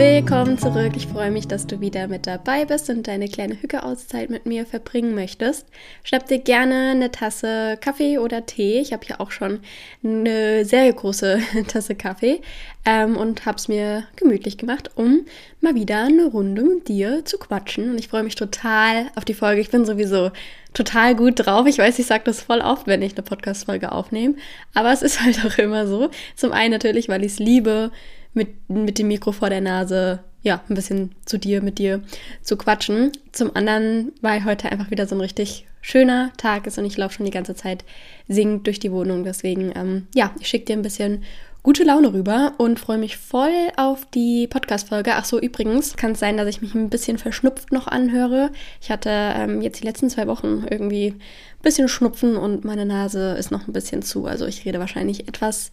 Willkommen 0.00 0.56
zurück. 0.56 0.92
Ich 0.96 1.08
freue 1.08 1.30
mich, 1.30 1.46
dass 1.46 1.66
du 1.66 1.82
wieder 1.82 2.08
mit 2.08 2.26
dabei 2.26 2.64
bist 2.64 2.88
und 2.88 3.06
deine 3.06 3.28
kleine 3.28 3.60
Hücke-Auszeit 3.60 4.30
mit 4.30 4.46
mir 4.46 4.64
verbringen 4.64 5.14
möchtest. 5.14 5.66
Schnapp 6.04 6.26
dir 6.26 6.38
gerne 6.38 6.92
eine 6.92 7.10
Tasse 7.10 7.76
Kaffee 7.78 8.16
oder 8.16 8.46
Tee. 8.46 8.80
Ich 8.80 8.94
habe 8.94 9.06
hier 9.06 9.20
auch 9.20 9.30
schon 9.30 9.60
eine 10.02 10.64
sehr 10.64 10.90
große 10.90 11.40
Tasse 11.68 11.96
Kaffee 11.96 12.40
ähm, 12.86 13.18
und 13.18 13.44
habe 13.44 13.58
es 13.58 13.68
mir 13.68 14.04
gemütlich 14.16 14.56
gemacht, 14.56 14.90
um 14.94 15.26
mal 15.60 15.74
wieder 15.74 16.04
eine 16.04 16.24
Runde 16.24 16.62
mit 16.62 16.88
dir 16.88 17.22
zu 17.26 17.36
quatschen. 17.36 17.90
Und 17.90 17.98
ich 17.98 18.08
freue 18.08 18.22
mich 18.22 18.36
total 18.36 19.10
auf 19.16 19.26
die 19.26 19.34
Folge. 19.34 19.60
Ich 19.60 19.68
bin 19.68 19.84
sowieso 19.84 20.30
total 20.72 21.14
gut 21.14 21.44
drauf. 21.44 21.66
Ich 21.66 21.76
weiß, 21.76 21.98
ich 21.98 22.06
sage 22.06 22.22
das 22.24 22.40
voll 22.40 22.62
oft, 22.62 22.86
wenn 22.86 23.02
ich 23.02 23.12
eine 23.16 23.22
Podcast-Folge 23.22 23.92
aufnehme. 23.92 24.36
Aber 24.72 24.92
es 24.92 25.02
ist 25.02 25.20
halt 25.22 25.44
auch 25.44 25.58
immer 25.58 25.86
so. 25.86 26.08
Zum 26.36 26.52
einen 26.52 26.72
natürlich, 26.72 27.10
weil 27.10 27.22
ich 27.22 27.32
es 27.32 27.38
liebe, 27.38 27.90
mit, 28.34 28.68
mit 28.68 28.98
dem 28.98 29.08
Mikro 29.08 29.32
vor 29.32 29.50
der 29.50 29.60
Nase, 29.60 30.20
ja, 30.42 30.62
ein 30.68 30.74
bisschen 30.74 31.12
zu 31.26 31.38
dir, 31.38 31.62
mit 31.62 31.78
dir 31.78 32.02
zu 32.42 32.56
quatschen. 32.56 33.12
Zum 33.32 33.54
anderen, 33.54 34.12
weil 34.20 34.44
heute 34.44 34.70
einfach 34.70 34.90
wieder 34.90 35.06
so 35.06 35.14
ein 35.14 35.20
richtig 35.20 35.66
schöner 35.82 36.30
Tag 36.36 36.66
ist 36.66 36.78
und 36.78 36.84
ich 36.84 36.96
laufe 36.96 37.14
schon 37.14 37.26
die 37.26 37.32
ganze 37.32 37.54
Zeit 37.54 37.84
singend 38.28 38.66
durch 38.66 38.78
die 38.78 38.92
Wohnung. 38.92 39.24
Deswegen, 39.24 39.72
ähm, 39.74 40.06
ja, 40.14 40.32
ich 40.40 40.48
schicke 40.48 40.66
dir 40.66 40.72
ein 40.74 40.82
bisschen 40.82 41.24
gute 41.62 41.84
Laune 41.84 42.12
rüber 42.12 42.54
und 42.56 42.80
freue 42.80 42.98
mich 42.98 43.18
voll 43.18 43.52
auf 43.76 44.06
die 44.14 44.46
Podcast-Folge. 44.46 45.12
Ach 45.14 45.24
so, 45.24 45.38
übrigens, 45.38 45.96
kann 45.96 46.12
es 46.12 46.20
sein, 46.20 46.36
dass 46.36 46.48
ich 46.48 46.62
mich 46.62 46.74
ein 46.74 46.88
bisschen 46.88 47.18
verschnupft 47.18 47.72
noch 47.72 47.86
anhöre. 47.86 48.50
Ich 48.80 48.90
hatte 48.90 49.10
ähm, 49.10 49.60
jetzt 49.60 49.80
die 49.80 49.86
letzten 49.86 50.08
zwei 50.08 50.26
Wochen 50.26 50.66
irgendwie 50.70 51.08
ein 51.08 51.62
bisschen 51.62 51.88
Schnupfen 51.88 52.36
und 52.36 52.64
meine 52.64 52.86
Nase 52.86 53.32
ist 53.32 53.50
noch 53.50 53.68
ein 53.68 53.72
bisschen 53.72 54.02
zu. 54.02 54.26
Also 54.26 54.46
ich 54.46 54.64
rede 54.64 54.78
wahrscheinlich 54.78 55.28
etwas 55.28 55.70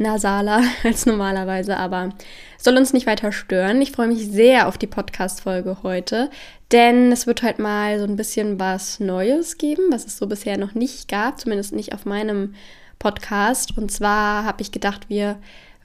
nasaler 0.00 0.62
als 0.84 1.06
normalerweise, 1.06 1.76
aber 1.76 2.10
soll 2.58 2.76
uns 2.76 2.92
nicht 2.92 3.06
weiter 3.06 3.32
stören. 3.32 3.80
Ich 3.80 3.92
freue 3.92 4.08
mich 4.08 4.26
sehr 4.30 4.66
auf 4.66 4.78
die 4.78 4.86
Podcast-Folge 4.86 5.78
heute, 5.82 6.30
denn 6.72 7.12
es 7.12 7.26
wird 7.26 7.42
halt 7.42 7.58
mal 7.58 7.98
so 7.98 8.04
ein 8.04 8.16
bisschen 8.16 8.58
was 8.58 9.00
Neues 9.00 9.58
geben, 9.58 9.84
was 9.90 10.06
es 10.06 10.18
so 10.18 10.26
bisher 10.26 10.58
noch 10.58 10.74
nicht 10.74 11.08
gab, 11.08 11.40
zumindest 11.40 11.72
nicht 11.72 11.94
auf 11.94 12.04
meinem 12.04 12.54
Podcast. 12.98 13.76
Und 13.76 13.90
zwar 13.90 14.44
habe 14.44 14.62
ich 14.62 14.72
gedacht, 14.72 15.08
wir 15.08 15.38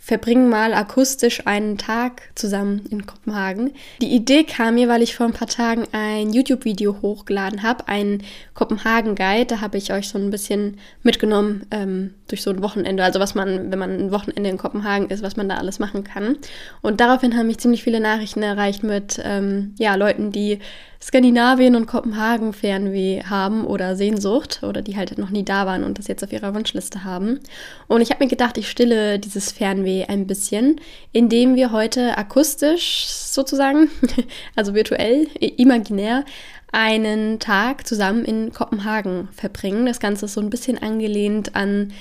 verbringen 0.05 0.49
mal 0.49 0.75
akustisch 0.75 1.47
einen 1.47 1.79
Tag 1.79 2.21
zusammen 2.35 2.85
in 2.91 3.07
Kopenhagen. 3.07 3.73
Die 4.01 4.13
Idee 4.13 4.43
kam 4.43 4.75
mir, 4.75 4.87
weil 4.87 5.01
ich 5.01 5.15
vor 5.15 5.25
ein 5.25 5.33
paar 5.33 5.47
Tagen 5.47 5.85
ein 5.93 6.31
YouTube-Video 6.31 7.01
hochgeladen 7.01 7.63
habe, 7.63 7.87
ein 7.87 8.21
Kopenhagen-Guide. 8.53 9.45
Da 9.45 9.61
habe 9.61 9.79
ich 9.79 9.91
euch 9.91 10.07
so 10.07 10.19
ein 10.19 10.29
bisschen 10.29 10.77
mitgenommen 11.01 11.65
ähm, 11.71 12.13
durch 12.27 12.43
so 12.43 12.51
ein 12.51 12.61
Wochenende, 12.61 13.03
also 13.03 13.19
was 13.19 13.33
man, 13.33 13.71
wenn 13.71 13.79
man 13.79 13.99
ein 13.99 14.11
Wochenende 14.11 14.51
in 14.51 14.59
Kopenhagen 14.59 15.09
ist, 15.09 15.23
was 15.23 15.37
man 15.37 15.49
da 15.49 15.55
alles 15.55 15.79
machen 15.79 16.03
kann. 16.03 16.37
Und 16.83 17.01
daraufhin 17.01 17.35
haben 17.35 17.47
mich 17.47 17.57
ziemlich 17.57 17.83
viele 17.83 17.99
Nachrichten 17.99 18.43
erreicht 18.43 18.83
mit 18.83 19.19
ähm, 19.23 19.73
ja, 19.79 19.95
Leuten, 19.95 20.31
die 20.31 20.59
Skandinavien 21.05 21.75
und 21.75 21.85
Kopenhagen 21.85 22.51
Fernweh 22.51 23.21
haben 23.21 23.63
oder 23.63 23.95
Sehnsucht 23.95 24.63
oder 24.63 24.81
die 24.81 24.97
halt 24.97 25.19
noch 25.19 25.29
nie 25.29 25.45
da 25.45 25.67
waren 25.67 25.83
und 25.83 25.99
das 25.99 26.07
jetzt 26.07 26.23
auf 26.23 26.33
ihrer 26.33 26.55
Wunschliste 26.55 27.03
haben. 27.03 27.41
Und 27.87 28.01
ich 28.01 28.09
habe 28.09 28.23
mir 28.23 28.27
gedacht, 28.27 28.57
ich 28.57 28.67
stille 28.67 29.19
dieses 29.19 29.51
Fernweh 29.51 30.05
ein 30.05 30.25
bisschen, 30.25 30.81
indem 31.11 31.53
wir 31.53 31.71
heute 31.71 32.17
akustisch 32.17 33.05
sozusagen, 33.05 33.91
also 34.55 34.73
virtuell, 34.73 35.27
imaginär, 35.39 36.25
einen 36.71 37.37
Tag 37.37 37.85
zusammen 37.85 38.25
in 38.25 38.51
Kopenhagen 38.51 39.29
verbringen. 39.31 39.85
Das 39.85 39.99
Ganze 39.99 40.25
ist 40.25 40.33
so 40.33 40.41
ein 40.41 40.49
bisschen 40.49 40.81
angelehnt 40.81 41.55
an 41.55 41.93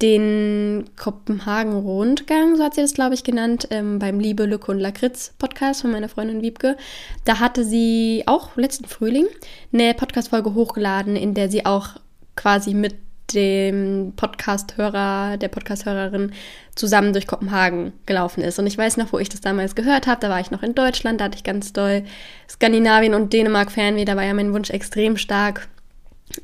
den 0.00 0.84
Kopenhagen-Rundgang, 0.96 2.56
so 2.56 2.62
hat 2.62 2.74
sie 2.74 2.82
das, 2.82 2.94
glaube 2.94 3.14
ich, 3.14 3.24
genannt, 3.24 3.66
ähm, 3.70 3.98
beim 3.98 4.20
Liebe, 4.20 4.44
Lücke 4.44 4.70
und 4.70 4.78
Lakritz-Podcast 4.78 5.82
von 5.82 5.90
meiner 5.90 6.08
Freundin 6.08 6.40
Wiebke. 6.40 6.76
Da 7.24 7.40
hatte 7.40 7.64
sie 7.64 8.22
auch 8.26 8.56
letzten 8.56 8.84
Frühling 8.84 9.26
eine 9.72 9.94
Podcast-Folge 9.94 10.54
hochgeladen, 10.54 11.16
in 11.16 11.34
der 11.34 11.50
sie 11.50 11.66
auch 11.66 11.96
quasi 12.36 12.74
mit 12.74 12.94
dem 13.34 14.12
Podcast-Hörer, 14.16 15.36
der 15.36 15.48
Podcast-Hörerin 15.48 16.32
zusammen 16.76 17.12
durch 17.12 17.26
Kopenhagen 17.26 17.92
gelaufen 18.06 18.42
ist. 18.42 18.58
Und 18.58 18.66
ich 18.66 18.78
weiß 18.78 18.96
noch, 18.96 19.12
wo 19.12 19.18
ich 19.18 19.28
das 19.28 19.40
damals 19.40 19.74
gehört 19.74 20.06
habe. 20.06 20.20
Da 20.20 20.30
war 20.30 20.40
ich 20.40 20.50
noch 20.50 20.62
in 20.62 20.74
Deutschland, 20.74 21.20
da 21.20 21.24
hatte 21.24 21.36
ich 21.36 21.44
ganz 21.44 21.72
doll 21.72 22.04
Skandinavien 22.48 23.14
und 23.14 23.32
Dänemark 23.32 23.72
Fernweh. 23.72 24.04
Da 24.04 24.16
war 24.16 24.24
ja 24.24 24.32
mein 24.32 24.52
Wunsch 24.54 24.70
extrem 24.70 25.16
stark, 25.16 25.68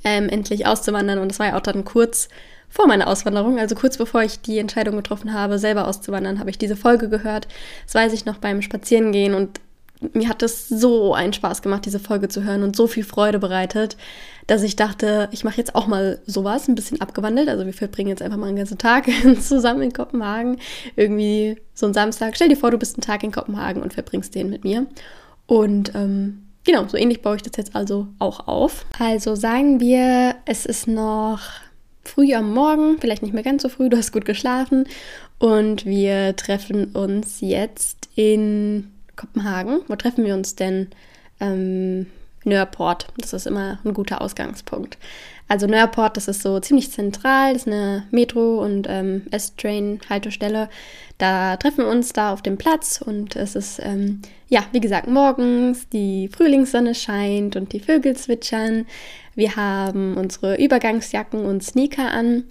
ähm, 0.03 0.29
endlich 0.29 0.67
auszuwandern. 0.67 1.21
Und 1.21 1.29
das 1.29 1.39
war 1.39 1.47
ja 1.47 1.57
auch 1.57 1.63
dann 1.63 1.85
kurz 1.85 2.29
vor 2.75 2.89
meiner 2.89 3.07
Auswanderung, 3.07 3.61
also 3.61 3.77
kurz 3.77 3.97
bevor 3.97 4.25
ich 4.25 4.41
die 4.41 4.59
Entscheidung 4.59 4.97
getroffen 4.97 5.33
habe, 5.33 5.61
selber 5.61 5.87
auszuwandern, 5.87 6.41
habe 6.41 6.51
ich 6.51 6.59
diese 6.59 6.75
Folge 6.75 7.09
gehört. 7.09 7.47
Das 7.87 7.95
weiß 7.95 8.13
ich 8.13 8.25
noch 8.25 8.39
beim 8.39 8.63
Spazierengehen 8.63 9.35
und 9.35 9.61
mir 10.13 10.29
hat 10.29 10.43
es 10.43 10.69
so 10.69 11.15
einen 11.15 11.33
Spaß 11.33 11.63
gemacht, 11.63 11.87
diese 11.87 12.01
Folge 12.01 12.29
zu 12.29 12.43
hören 12.43 12.65
und 12.65 12.75
so 12.75 12.89
viel 12.89 13.05
Freude 13.05 13.39
bereitet, 13.39 13.97
dass 14.49 14.65
ich 14.65 14.75
dachte, 14.75 15.29
ich 15.31 15.45
mache 15.45 15.57
jetzt 15.57 15.77
auch 15.77 15.87
mal 15.87 16.19
sowas, 16.27 16.67
ein 16.67 16.75
bisschen 16.75 17.01
abgewandelt. 17.01 17.49
Also 17.49 17.65
wir 17.65 17.73
verbringen 17.73 18.09
jetzt 18.09 18.23
einfach 18.23 18.37
mal 18.37 18.49
einen 18.49 18.57
ganzen 18.57 18.77
Tag 18.77 19.07
zusammen 19.41 19.83
in 19.83 19.93
Kopenhagen. 19.93 20.59
Irgendwie 20.97 21.57
so 21.75 21.87
ein 21.87 21.95
Samstag. 21.95 22.35
Stell 22.35 22.49
dir 22.49 22.57
vor, 22.57 22.73
du 22.73 22.77
bist 22.77 22.97
einen 22.97 23.03
Tag 23.03 23.23
in 23.23 23.31
Kopenhagen 23.31 23.83
und 23.83 23.95
verbringst 23.95 24.35
den 24.35 24.51
mit 24.51 24.65
mir. 24.65 24.87
Und 25.47 25.95
ähm, 25.95 26.43
genau, 26.65 26.87
so 26.89 26.97
ähnlich 26.97 27.23
baue 27.23 27.37
ich 27.37 27.43
das 27.43 27.57
jetzt 27.57 27.77
also 27.77 28.09
auch 28.19 28.49
auf. 28.49 28.85
Also 28.99 29.37
sagen 29.37 29.79
wir, 29.79 30.35
es 30.45 30.67
ist 30.67 30.89
noch 30.89 31.41
früh 32.05 32.35
am 32.35 32.53
Morgen, 32.53 32.99
vielleicht 33.01 33.23
nicht 33.23 33.35
mehr 33.35 33.43
ganz 33.43 33.63
so 33.63 33.69
früh, 33.69 33.89
du 33.89 33.97
hast 33.97 34.13
gut 34.13 34.25
geschlafen 34.25 34.87
und 35.39 35.85
wir 35.87 36.37
treffen 36.37 36.87
uns 36.93 37.41
jetzt 37.41 38.09
in 38.15 38.91
Kopenhagen. 39.17 39.81
Wo 39.89 39.97
treffen 39.97 40.25
wir 40.25 40.35
uns 40.35 40.55
denn? 40.55 40.89
Ähm, 41.41 42.07
Nørreport. 42.45 43.07
Das 43.19 43.33
ist 43.33 43.47
immer 43.47 43.79
ein 43.85 43.95
guter 43.95 44.21
Ausgangspunkt. 44.21 44.99
Also 45.49 45.67
Nørreport, 45.67 46.17
das 46.17 46.29
ist 46.29 46.43
so 46.43 46.61
ziemlich 46.61 46.91
zentral, 46.91 47.53
das 47.53 47.63
ist 47.63 47.69
eine 47.69 48.05
Metro- 48.11 48.63
und 48.63 48.87
ähm, 48.89 49.23
S-Train-Haltestelle. 49.31 50.69
Da 51.19 51.57
treffen 51.57 51.85
wir 51.85 51.89
uns 51.89 52.13
da 52.13 52.33
auf 52.33 52.43
dem 52.43 52.59
Platz 52.59 53.01
und 53.01 53.37
es 53.37 53.55
ist, 53.55 53.81
ähm, 53.81 54.21
ja, 54.49 54.65
wie 54.73 54.81
gesagt, 54.81 55.07
morgens, 55.07 55.89
die 55.89 56.29
Frühlingssonne 56.29 56.95
scheint 56.95 57.55
und 57.55 57.73
die 57.73 57.79
Vögel 57.79 58.17
zwitschern. 58.17 58.87
Wir 59.37 59.57
haben 59.57 60.17
unsere 60.17 60.57
Übergangsjacken 60.57 61.45
und 61.45 61.63
Sneaker 61.63 62.11
an. 62.11 62.45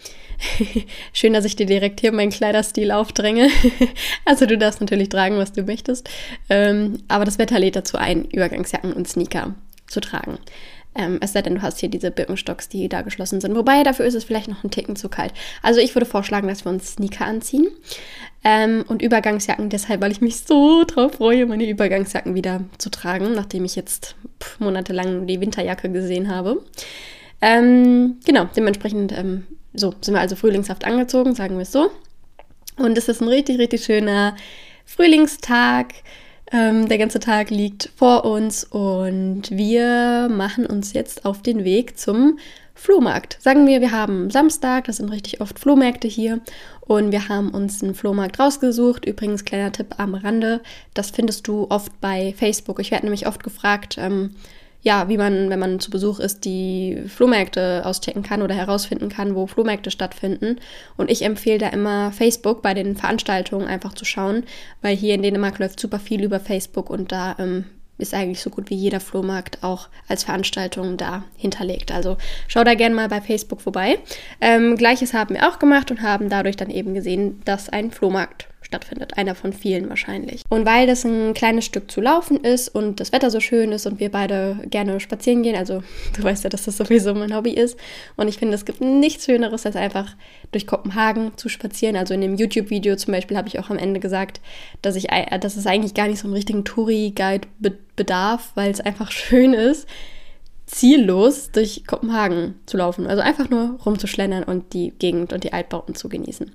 Schön, 1.14 1.34
dass 1.34 1.46
ich 1.46 1.56
dir 1.56 1.66
direkt 1.66 2.02
hier 2.02 2.12
meinen 2.12 2.32
Kleiderstil 2.32 2.92
aufdränge. 2.92 3.50
also 4.26 4.46
du 4.46 4.58
darfst 4.58 4.82
natürlich 4.82 5.10
tragen, 5.10 5.38
was 5.38 5.52
du 5.52 5.64
möchtest. 5.64 6.10
Ähm, 6.50 7.00
aber 7.08 7.26
das 7.26 7.40
Wetter 7.40 7.60
lädt 7.60 7.76
dazu 7.76 7.98
ein, 7.98 8.26
Übergangsjacken 8.26 8.94
und 8.94 9.08
Sneaker 9.08 9.56
zu 9.88 10.00
tragen. 10.00 10.38
Ähm, 10.96 11.18
es 11.22 11.34
sei 11.34 11.42
denn, 11.42 11.56
du 11.56 11.62
hast 11.62 11.80
hier 11.80 11.90
diese 11.90 12.12
Birkenstocks, 12.12 12.70
die 12.70 12.88
da 12.88 13.02
geschlossen 13.02 13.42
sind. 13.42 13.56
Wobei, 13.56 13.84
dafür 13.84 14.06
ist 14.06 14.14
es 14.14 14.24
vielleicht 14.24 14.48
noch 14.48 14.64
ein 14.64 14.72
Ticken 14.72 14.96
zu 14.96 15.10
kalt. 15.10 15.34
Also 15.62 15.80
ich 15.80 15.96
würde 15.96 16.06
vorschlagen, 16.06 16.48
dass 16.48 16.66
wir 16.66 16.72
uns 16.72 16.94
Sneaker 16.94 17.26
anziehen. 17.26 17.68
Ähm, 18.44 18.84
und 18.88 19.02
Übergangsjacken 19.02 19.70
deshalb, 19.70 20.02
weil 20.02 20.12
ich 20.12 20.22
mich 20.22 20.42
so 20.42 20.84
drauf 20.84 21.14
freue, 21.14 21.46
meine 21.46 21.68
Übergangsjacken 21.68 22.36
wieder 22.36 22.62
zu 22.78 22.90
tragen, 22.90 23.34
nachdem 23.34 23.64
ich 23.64 23.76
jetzt 23.76 24.16
pff, 24.42 24.60
monatelang 24.60 25.28
die 25.28 25.40
Winterjacke 25.40 25.90
gesehen 25.90 26.30
habe. 26.30 26.62
Ähm, 27.42 28.18
genau, 28.26 28.46
dementsprechend 28.56 29.18
ähm, 29.18 29.46
so 29.74 29.94
sind 30.02 30.14
wir 30.14 30.22
also 30.22 30.36
frühlingshaft 30.36 30.86
angezogen, 30.86 31.36
sagen 31.36 31.56
wir 31.56 31.64
es 31.64 31.72
so. 31.72 31.90
Und 32.78 32.98
es 32.98 33.08
ist 33.08 33.22
ein 33.22 33.28
richtig, 33.28 33.60
richtig 33.60 33.84
schöner 33.84 34.36
Frühlingstag. 34.86 35.94
Ähm, 36.54 36.88
der 36.88 37.00
ganze 37.00 37.20
Tag 37.20 37.50
liegt 37.50 37.90
vor 37.96 38.26
uns 38.26 38.64
und 38.64 39.50
wir 39.50 40.30
machen 40.30 40.68
uns 40.68 40.94
jetzt 40.94 41.26
auf 41.26 41.42
den 41.42 41.64
Weg 41.64 41.98
zum 41.98 42.38
Flohmarkt. 42.76 43.38
Sagen 43.42 43.66
wir, 43.66 43.82
wir 43.82 43.92
haben 43.92 44.30
Samstag, 44.30 44.86
das 44.86 44.98
sind 44.98 45.10
richtig 45.10 45.42
oft 45.42 45.58
Flohmärkte 45.58 46.08
hier 46.08 46.42
und 46.82 47.12
wir 47.12 47.28
haben 47.28 47.50
uns 47.50 47.82
einen 47.82 47.96
Flohmarkt 47.96 48.40
rausgesucht. 48.40 49.06
Übrigens, 49.06 49.46
kleiner 49.46 49.72
Tipp 49.72 49.96
am 49.98 50.14
Rande, 50.14 50.62
das 50.94 51.10
findest 51.10 51.48
du 51.48 51.66
oft 51.72 52.00
bei 52.02 52.36
Facebook. 52.38 52.80
Ich 52.80 52.92
werde 52.92 53.08
nämlich 53.08 53.26
oft 53.26 53.44
gefragt, 53.44 53.96
ähm, 53.98 54.36
ja, 54.84 55.08
wie 55.08 55.18
man, 55.18 55.50
wenn 55.50 55.60
man 55.60 55.80
zu 55.80 55.90
Besuch 55.90 56.20
ist, 56.20 56.44
die 56.44 57.04
Flohmärkte 57.08 57.84
auschecken 57.86 58.22
kann 58.22 58.42
oder 58.42 58.54
herausfinden 58.54 59.08
kann, 59.08 59.34
wo 59.34 59.48
Flohmärkte 59.48 59.92
stattfinden. 59.92 60.58
Und 60.98 61.10
ich 61.10 61.24
empfehle 61.24 61.58
da 61.58 61.70
immer 61.70 62.12
Facebook 62.12 62.62
bei 62.62 62.74
den 62.74 62.98
Veranstaltungen 62.98 63.68
einfach 63.68 63.94
zu 63.94 64.04
schauen, 64.04 64.44
weil 64.82 64.96
hier 64.96 65.16
in 65.16 65.24
Dänemark 65.24 65.58
läuft 65.60 65.80
super 65.80 66.00
viel 66.00 66.22
über 66.22 66.42
Facebook 66.42 66.90
und 66.90 67.14
da 67.14 67.36
ähm, 67.40 67.64
ist 67.98 68.14
eigentlich 68.14 68.42
so 68.42 68.50
gut 68.50 68.70
wie 68.70 68.76
jeder 68.76 69.00
Flohmarkt 69.00 69.60
auch 69.64 69.88
als 70.10 70.26
Veranstaltung 70.26 70.98
da 70.98 71.24
hinterlegt. 71.38 71.94
Also 71.94 72.18
schau 72.50 72.66
da 72.66 72.74
gerne 72.74 72.94
mal 72.94 73.08
bei 73.08 73.22
Facebook 73.22 73.62
vorbei. 73.62 74.00
Ähm, 74.42 74.76
Gleiches 74.76 75.14
haben 75.14 75.36
wir 75.36 75.48
auch 75.48 75.60
gemacht 75.60 75.92
und 75.92 76.02
haben 76.02 76.28
dadurch 76.28 76.58
dann 76.58 76.70
eben 76.70 76.94
gesehen, 76.94 77.42
dass 77.46 77.70
ein 77.70 77.92
Flohmarkt 77.92 78.48
stattfindet. 78.74 79.18
Einer 79.18 79.36
von 79.36 79.54
vielen 79.54 79.88
wahrscheinlich. 79.88 80.42
Und 80.50 80.66
weil 80.66 80.88
das 80.88 81.04
ein 81.04 81.36
kleines 81.36 81.66
Stück 81.66 81.92
zu 81.92 82.02
laufen 82.02 82.44
ist 82.44 82.70
und 82.70 83.00
das 83.00 83.12
Wetter 83.12 83.30
so 83.30 83.40
schön 83.40 83.72
ist 83.72 83.86
und 83.86 84.00
wir 84.00 84.10
beide 84.10 84.58
gerne 84.66 85.00
spazieren 85.00 85.44
gehen, 85.44 85.56
also 85.56 85.84
du 86.18 86.24
weißt 86.24 86.44
ja, 86.44 86.50
dass 86.50 86.66
das 86.66 86.78
sowieso 86.78 87.14
mein 87.14 87.36
Hobby 87.36 87.52
ist. 87.52 87.78
Und 88.16 88.28
ich 88.28 88.38
finde, 88.38 88.56
es 88.56 88.66
gibt 88.66 88.82
nichts 88.82 89.26
Schöneres, 89.26 89.68
als 89.68 89.76
einfach 89.76 90.16
durch 90.52 90.66
Kopenhagen 90.66 91.38
zu 91.38 91.50
spazieren. 91.50 91.96
Also 91.96 92.16
in 92.16 92.22
dem 92.22 92.36
YouTube-Video 92.36 92.96
zum 92.96 93.14
Beispiel 93.14 93.38
habe 93.38 93.48
ich 93.48 93.60
auch 93.60 93.70
am 93.70 93.78
Ende 93.78 94.00
gesagt, 94.00 94.42
dass, 94.82 94.96
ich, 94.96 95.08
dass 95.40 95.56
es 95.56 95.68
eigentlich 95.68 95.94
gar 95.94 96.08
nicht 96.08 96.20
so 96.20 96.28
einen 96.28 96.34
richtigen 96.34 96.66
Touri-Guide 96.66 97.48
bedarf, 97.96 98.52
weil 98.56 98.72
es 98.72 98.82
einfach 98.82 99.12
schön 99.12 99.54
ist 99.54 99.88
ziellos 100.66 101.52
durch 101.52 101.86
Kopenhagen 101.86 102.56
zu 102.66 102.78
laufen. 102.78 103.06
Also 103.06 103.22
einfach 103.22 103.50
nur 103.50 103.80
rumzuschlendern 103.86 104.44
und 104.44 104.74
die 104.74 104.92
Gegend 104.98 105.34
und 105.34 105.44
die 105.44 105.54
Altbauten 105.54 105.94
zu 105.94 106.10
genießen. 106.10 106.52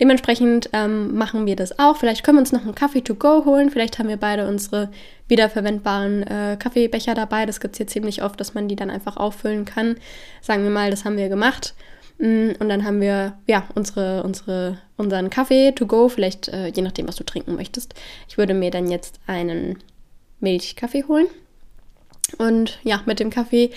Dementsprechend 0.00 0.70
ähm, 0.72 1.16
machen 1.16 1.46
wir 1.46 1.56
das 1.56 1.78
auch. 1.78 1.96
Vielleicht 1.96 2.24
können 2.24 2.38
wir 2.38 2.40
uns 2.40 2.52
noch 2.52 2.62
einen 2.62 2.74
Kaffee 2.74 3.02
to 3.02 3.14
go 3.14 3.44
holen. 3.44 3.70
Vielleicht 3.70 3.98
haben 3.98 4.08
wir 4.08 4.16
beide 4.16 4.48
unsere 4.48 4.90
wiederverwendbaren 5.28 6.22
äh, 6.24 6.56
Kaffeebecher 6.58 7.14
dabei. 7.14 7.46
Das 7.46 7.60
gibt 7.60 7.74
es 7.74 7.78
hier 7.78 7.86
ziemlich 7.86 8.22
oft, 8.22 8.38
dass 8.40 8.54
man 8.54 8.68
die 8.68 8.76
dann 8.76 8.90
einfach 8.90 9.16
auffüllen 9.16 9.64
kann. 9.64 9.96
Sagen 10.40 10.64
wir 10.64 10.70
mal, 10.70 10.90
das 10.90 11.04
haben 11.04 11.16
wir 11.16 11.28
gemacht. 11.28 11.74
Mm, 12.18 12.50
und 12.58 12.68
dann 12.68 12.84
haben 12.84 13.00
wir 13.00 13.38
ja 13.46 13.64
unsere, 13.74 14.22
unsere, 14.24 14.78
unseren 14.96 15.30
Kaffee 15.30 15.72
to 15.72 15.86
go, 15.86 16.08
vielleicht 16.08 16.48
äh, 16.48 16.68
je 16.68 16.82
nachdem, 16.82 17.08
was 17.08 17.16
du 17.16 17.24
trinken 17.24 17.54
möchtest. 17.54 17.94
Ich 18.28 18.38
würde 18.38 18.54
mir 18.54 18.70
dann 18.70 18.90
jetzt 18.90 19.20
einen 19.26 19.78
Milchkaffee 20.40 21.04
holen. 21.04 21.26
Und 22.38 22.78
ja, 22.82 23.02
mit 23.06 23.20
dem 23.20 23.30
Kaffee 23.30 23.70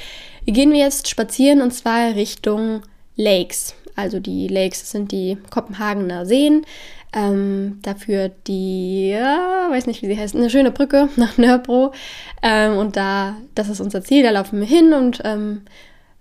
gehen 0.46 0.72
wir 0.72 0.80
jetzt 0.80 1.10
spazieren 1.10 1.62
und 1.62 1.72
zwar 1.72 2.16
Richtung 2.16 2.82
Lakes. 3.16 3.76
Also 3.96 4.20
die 4.20 4.48
Lakes 4.48 4.92
sind 4.92 5.12
die 5.12 5.38
Kopenhagener 5.50 6.26
Seen. 6.26 6.66
Ähm, 7.14 7.80
dafür 7.82 8.30
die, 8.46 9.12
ja, 9.12 9.68
weiß 9.70 9.88
nicht, 9.88 10.02
wie 10.02 10.08
sie 10.08 10.20
heißt, 10.20 10.36
eine 10.36 10.50
schöne 10.50 10.72
Brücke 10.72 11.10
nach 11.16 11.38
Nörbro. 11.38 11.94
Ähm, 12.42 12.78
und 12.78 12.98
da, 12.98 13.38
das 13.56 13.70
ist 13.70 13.80
unser 13.80 14.04
Ziel, 14.04 14.24
da 14.24 14.32
laufen 14.32 14.60
wir 14.60 14.68
hin 14.68 14.94
und 14.94 15.22
ähm, 15.24 15.62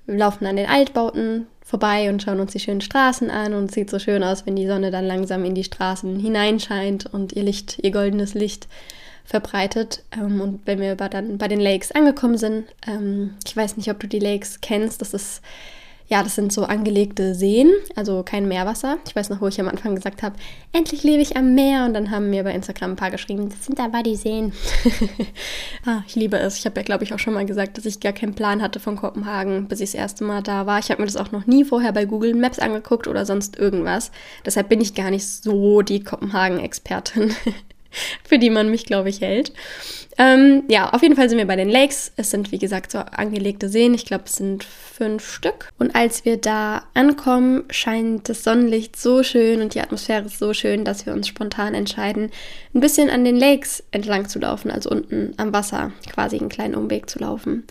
laufen 0.06 0.46
an 0.46 0.56
den 0.56 0.68
Altbauten 0.68 1.46
vorbei 1.64 2.10
und 2.10 2.22
schauen 2.22 2.40
uns 2.40 2.52
die 2.52 2.60
schönen 2.60 2.82
Straßen 2.82 3.30
an 3.30 3.54
und 3.54 3.70
es 3.70 3.74
sieht 3.74 3.90
so 3.90 3.98
schön 3.98 4.22
aus, 4.22 4.46
wenn 4.46 4.54
die 4.54 4.66
Sonne 4.66 4.90
dann 4.90 5.06
langsam 5.06 5.44
in 5.44 5.54
die 5.54 5.64
Straßen 5.64 6.20
hineinscheint 6.20 7.06
und 7.12 7.32
ihr 7.32 7.42
Licht, 7.42 7.78
ihr 7.82 7.90
goldenes 7.90 8.34
Licht 8.34 8.68
verbreitet. 9.24 10.02
Ähm, 10.12 10.40
und 10.40 10.60
wenn 10.66 10.80
wir 10.80 10.94
dann 10.96 11.38
bei 11.38 11.48
den 11.48 11.60
Lakes 11.60 11.92
angekommen 11.92 12.38
sind, 12.38 12.66
ähm, 12.86 13.34
ich 13.46 13.56
weiß 13.56 13.76
nicht, 13.76 13.90
ob 13.90 14.00
du 14.00 14.06
die 14.06 14.18
Lakes 14.18 14.60
kennst, 14.60 15.00
das 15.00 15.14
ist 15.14 15.42
ja, 16.06 16.22
das 16.22 16.34
sind 16.34 16.52
so 16.52 16.64
angelegte 16.64 17.34
Seen, 17.34 17.72
also 17.96 18.22
kein 18.22 18.46
Meerwasser. 18.46 18.98
Ich 19.06 19.16
weiß 19.16 19.30
noch, 19.30 19.40
wo 19.40 19.48
ich 19.48 19.58
am 19.58 19.68
Anfang 19.68 19.94
gesagt 19.94 20.22
habe, 20.22 20.36
endlich 20.72 21.02
lebe 21.02 21.22
ich 21.22 21.36
am 21.36 21.54
Meer. 21.54 21.86
Und 21.86 21.94
dann 21.94 22.10
haben 22.10 22.28
mir 22.28 22.44
bei 22.44 22.52
Instagram 22.52 22.92
ein 22.92 22.96
paar 22.96 23.10
geschrieben, 23.10 23.48
das 23.48 23.64
sind 23.64 23.80
aber 23.80 24.02
die 24.02 24.16
Seen. 24.16 24.52
ah, 25.86 26.02
ich 26.06 26.14
liebe 26.14 26.36
es. 26.36 26.58
Ich 26.58 26.66
habe 26.66 26.78
ja, 26.78 26.84
glaube 26.84 27.04
ich, 27.04 27.14
auch 27.14 27.18
schon 27.18 27.32
mal 27.32 27.46
gesagt, 27.46 27.78
dass 27.78 27.86
ich 27.86 28.00
gar 28.00 28.12
keinen 28.12 28.34
Plan 28.34 28.60
hatte 28.60 28.80
von 28.80 28.96
Kopenhagen, 28.96 29.66
bis 29.66 29.80
ich 29.80 29.92
das 29.92 29.98
erste 29.98 30.24
Mal 30.24 30.42
da 30.42 30.66
war. 30.66 30.78
Ich 30.78 30.90
habe 30.90 31.00
mir 31.00 31.06
das 31.06 31.16
auch 31.16 31.32
noch 31.32 31.46
nie 31.46 31.64
vorher 31.64 31.92
bei 31.92 32.04
Google 32.04 32.34
Maps 32.34 32.58
angeguckt 32.58 33.08
oder 33.08 33.24
sonst 33.24 33.56
irgendwas. 33.56 34.10
Deshalb 34.44 34.68
bin 34.68 34.82
ich 34.82 34.94
gar 34.94 35.10
nicht 35.10 35.26
so 35.26 35.80
die 35.80 36.04
Kopenhagen-Expertin. 36.04 37.34
für 38.24 38.38
die 38.38 38.50
man 38.50 38.70
mich, 38.70 38.86
glaube 38.86 39.08
ich, 39.08 39.20
hält. 39.20 39.52
Ähm, 40.16 40.62
ja, 40.68 40.90
auf 40.90 41.02
jeden 41.02 41.16
Fall 41.16 41.28
sind 41.28 41.38
wir 41.38 41.46
bei 41.46 41.56
den 41.56 41.68
Lakes. 41.68 42.12
Es 42.16 42.30
sind, 42.30 42.52
wie 42.52 42.58
gesagt, 42.58 42.92
so 42.92 42.98
angelegte 42.98 43.68
Seen. 43.68 43.94
Ich 43.94 44.06
glaube, 44.06 44.24
es 44.26 44.36
sind 44.36 44.62
fünf 44.62 45.28
Stück. 45.28 45.70
Und 45.78 45.96
als 45.96 46.24
wir 46.24 46.36
da 46.36 46.84
ankommen, 46.94 47.64
scheint 47.70 48.28
das 48.28 48.44
Sonnenlicht 48.44 48.96
so 48.96 49.24
schön 49.24 49.60
und 49.60 49.74
die 49.74 49.80
Atmosphäre 49.80 50.26
ist 50.26 50.38
so 50.38 50.54
schön, 50.54 50.84
dass 50.84 51.04
wir 51.04 51.12
uns 51.12 51.26
spontan 51.26 51.74
entscheiden, 51.74 52.30
ein 52.74 52.80
bisschen 52.80 53.10
an 53.10 53.24
den 53.24 53.36
Lakes 53.36 53.82
entlang 53.90 54.28
zu 54.28 54.38
laufen, 54.38 54.70
also 54.70 54.90
unten 54.90 55.34
am 55.36 55.52
Wasser 55.52 55.92
quasi 56.12 56.38
einen 56.38 56.48
kleinen 56.48 56.76
Umweg 56.76 57.10
zu 57.10 57.18
laufen. 57.18 57.64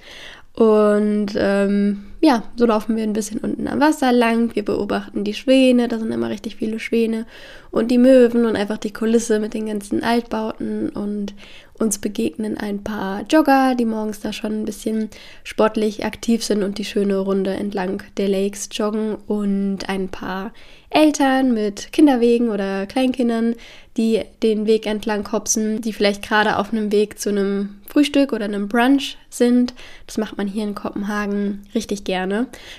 Und 0.54 1.34
ähm, 1.36 2.13
ja, 2.24 2.44
so 2.56 2.66
laufen 2.66 2.96
wir 2.96 3.04
ein 3.04 3.12
bisschen 3.12 3.40
unten 3.40 3.68
am 3.68 3.82
Wasser 3.82 4.14
lang. 4.14 4.56
Wir 4.56 4.64
beobachten 4.64 5.26
die 5.26 5.34
Schwäne, 5.34 5.90
da 5.90 6.00
sind 6.00 6.14
immer 6.14 6.30
richtig 6.30 6.56
viele 6.56 6.80
Schwäne 6.80 7.26
und 7.70 7.92
die 7.92 7.98
Möwen 7.98 8.46
und 8.46 8.56
einfach 8.56 8.78
die 8.78 8.94
Kulisse 8.94 9.40
mit 9.40 9.54
den 9.54 9.66
ganzen 9.66 10.04
Altbauten 10.04 10.90
und 10.90 11.34
uns 11.80 11.98
begegnen 11.98 12.58
ein 12.58 12.82
paar 12.82 13.24
Jogger, 13.30 13.76
die 13.76 13.84
morgens 13.84 14.22
da 14.22 14.32
schon 14.32 14.62
ein 14.62 14.66
bisschen 14.66 15.10
sportlich 15.44 16.06
aktiv 16.06 16.46
sind 16.46 16.64
und 16.64 16.78
die 16.78 16.86
schöne 16.86 17.18
Runde 17.18 17.52
entlang 17.52 18.04
der 18.16 18.30
Lakes 18.30 18.70
joggen 18.72 19.16
und 19.16 19.90
ein 19.90 20.08
paar 20.08 20.54
Eltern 20.92 21.54
mit 21.54 21.92
Kinderwegen 21.92 22.50
oder 22.50 22.86
Kleinkindern, 22.86 23.56
die 23.98 24.22
den 24.44 24.66
Weg 24.66 24.86
entlang 24.86 25.30
hopsen, 25.32 25.82
die 25.82 25.92
vielleicht 25.92 26.22
gerade 26.22 26.58
auf 26.58 26.72
einem 26.72 26.92
Weg 26.92 27.20
zu 27.20 27.30
einem 27.30 27.82
Frühstück 27.88 28.32
oder 28.34 28.46
einem 28.46 28.70
Brunch 28.70 29.18
sind. 29.30 29.74
Das 30.08 30.18
macht 30.18 30.38
man 30.38 30.48
hier 30.48 30.64
in 30.64 30.76
Kopenhagen 30.76 31.64
richtig 31.74 32.04
gerne. 32.04 32.13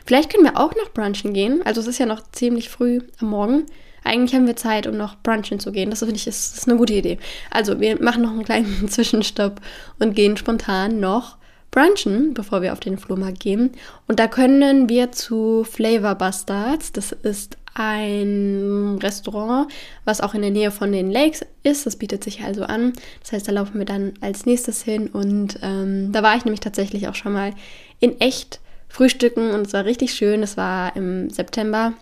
Vielleicht 0.06 0.32
können 0.32 0.44
wir 0.44 0.58
auch 0.58 0.74
noch 0.74 0.92
brunchen 0.92 1.32
gehen. 1.32 1.62
Also 1.64 1.80
es 1.80 1.86
ist 1.86 1.98
ja 1.98 2.06
noch 2.06 2.22
ziemlich 2.32 2.68
früh 2.68 3.00
am 3.20 3.30
Morgen. 3.30 3.66
Eigentlich 4.04 4.34
haben 4.34 4.46
wir 4.46 4.56
Zeit, 4.56 4.86
um 4.86 4.96
noch 4.96 5.16
brunchen 5.22 5.58
zu 5.58 5.72
gehen. 5.72 5.90
Das 5.90 6.00
finde 6.00 6.16
ich 6.16 6.26
ist, 6.26 6.58
ist 6.58 6.68
eine 6.68 6.76
gute 6.76 6.92
Idee. 6.92 7.18
Also 7.50 7.80
wir 7.80 8.00
machen 8.02 8.22
noch 8.22 8.30
einen 8.30 8.44
kleinen 8.44 8.88
Zwischenstopp 8.88 9.60
und 9.98 10.14
gehen 10.14 10.36
spontan 10.36 11.00
noch 11.00 11.38
brunchen, 11.70 12.34
bevor 12.34 12.62
wir 12.62 12.72
auf 12.72 12.80
den 12.80 12.98
Flohmarkt 12.98 13.40
gehen. 13.40 13.72
Und 14.06 14.20
da 14.20 14.28
können 14.28 14.88
wir 14.88 15.10
zu 15.10 15.64
Flavor 15.64 16.14
Bastards. 16.14 16.92
Das 16.92 17.10
ist 17.10 17.56
ein 17.74 18.98
Restaurant, 19.02 19.72
was 20.04 20.20
auch 20.20 20.34
in 20.34 20.42
der 20.42 20.52
Nähe 20.52 20.70
von 20.70 20.92
den 20.92 21.10
Lakes 21.10 21.44
ist. 21.64 21.86
Das 21.86 21.96
bietet 21.96 22.22
sich 22.22 22.42
also 22.42 22.62
an. 22.64 22.92
Das 23.22 23.32
heißt, 23.32 23.48
da 23.48 23.52
laufen 23.52 23.78
wir 23.78 23.86
dann 23.86 24.14
als 24.20 24.46
nächstes 24.46 24.82
hin. 24.82 25.08
Und 25.08 25.58
ähm, 25.62 26.12
da 26.12 26.22
war 26.22 26.36
ich 26.36 26.44
nämlich 26.44 26.60
tatsächlich 26.60 27.08
auch 27.08 27.16
schon 27.16 27.32
mal 27.32 27.52
in 27.98 28.20
echt 28.20 28.60
frühstücken 28.94 29.50
und 29.50 29.66
es 29.66 29.72
war 29.72 29.84
richtig 29.84 30.14
schön. 30.14 30.42
Es 30.42 30.56
war 30.56 30.94
im 30.94 31.28
September 31.28 31.94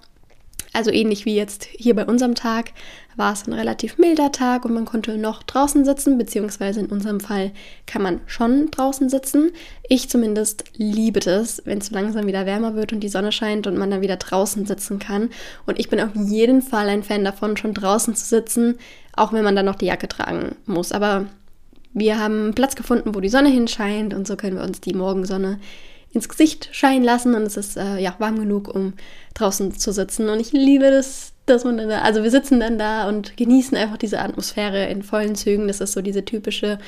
also 0.72 0.90
ähnlich 0.90 1.26
wie 1.26 1.34
jetzt 1.34 1.64
hier 1.64 1.94
bei 1.94 2.06
unserem 2.06 2.34
Tag 2.34 2.72
war 3.14 3.34
es 3.34 3.46
ein 3.46 3.52
relativ 3.52 3.98
milder 3.98 4.32
Tag 4.32 4.64
und 4.64 4.72
man 4.72 4.86
konnte 4.86 5.18
noch 5.18 5.42
draußen 5.42 5.84
sitzen, 5.84 6.16
beziehungsweise 6.16 6.80
in 6.80 6.86
unserem 6.86 7.20
Fall 7.20 7.52
kann 7.86 8.00
man 8.00 8.20
schon 8.26 8.70
draußen 8.70 9.10
sitzen. 9.10 9.50
Ich 9.86 10.08
zumindest 10.08 10.64
liebe 10.76 11.20
es, 11.20 11.60
wenn 11.66 11.76
es 11.76 11.90
langsam 11.90 12.26
wieder 12.26 12.46
wärmer 12.46 12.74
wird 12.74 12.94
und 12.94 13.00
die 13.00 13.10
Sonne 13.10 13.32
scheint 13.32 13.66
und 13.66 13.76
man 13.76 13.90
dann 13.90 14.00
wieder 14.00 14.16
draußen 14.16 14.64
sitzen 14.64 14.98
kann. 14.98 15.28
Und 15.66 15.78
ich 15.78 15.90
bin 15.90 16.00
auf 16.00 16.14
jeden 16.14 16.62
Fall 16.62 16.88
ein 16.88 17.02
Fan 17.02 17.22
davon, 17.22 17.58
schon 17.58 17.74
draußen 17.74 18.14
zu 18.14 18.24
sitzen, 18.24 18.78
auch 19.14 19.34
wenn 19.34 19.44
man 19.44 19.54
dann 19.54 19.66
noch 19.66 19.76
die 19.76 19.86
Jacke 19.86 20.08
tragen 20.08 20.56
muss. 20.64 20.92
Aber 20.92 21.26
wir 21.92 22.18
haben 22.18 22.54
Platz 22.54 22.76
gefunden, 22.76 23.14
wo 23.14 23.20
die 23.20 23.28
Sonne 23.28 23.50
hinscheint 23.50 24.14
und 24.14 24.26
so 24.26 24.36
können 24.36 24.56
wir 24.56 24.64
uns 24.64 24.80
die 24.80 24.94
Morgensonne 24.94 25.58
ins 26.12 26.28
Gesicht 26.28 26.68
scheinen 26.72 27.04
lassen 27.04 27.34
und 27.34 27.42
es 27.42 27.56
ist 27.56 27.76
äh, 27.76 27.98
ja 27.98 28.14
warm 28.18 28.38
genug, 28.38 28.68
um 28.68 28.94
draußen 29.34 29.72
zu 29.72 29.92
sitzen. 29.92 30.28
Und 30.28 30.40
ich 30.40 30.52
liebe 30.52 30.90
das, 30.90 31.32
dass 31.46 31.64
man 31.64 31.78
dann 31.78 31.88
da, 31.88 32.02
also 32.02 32.22
wir 32.22 32.30
sitzen 32.30 32.60
dann 32.60 32.78
da 32.78 33.08
und 33.08 33.36
genießen 33.36 33.76
einfach 33.76 33.96
diese 33.96 34.20
Atmosphäre 34.20 34.86
in 34.86 35.02
vollen 35.02 35.34
Zügen. 35.34 35.68
Das 35.68 35.80
ist 35.80 35.92
so 35.92 36.02
diese 36.02 36.24
typische 36.24 36.78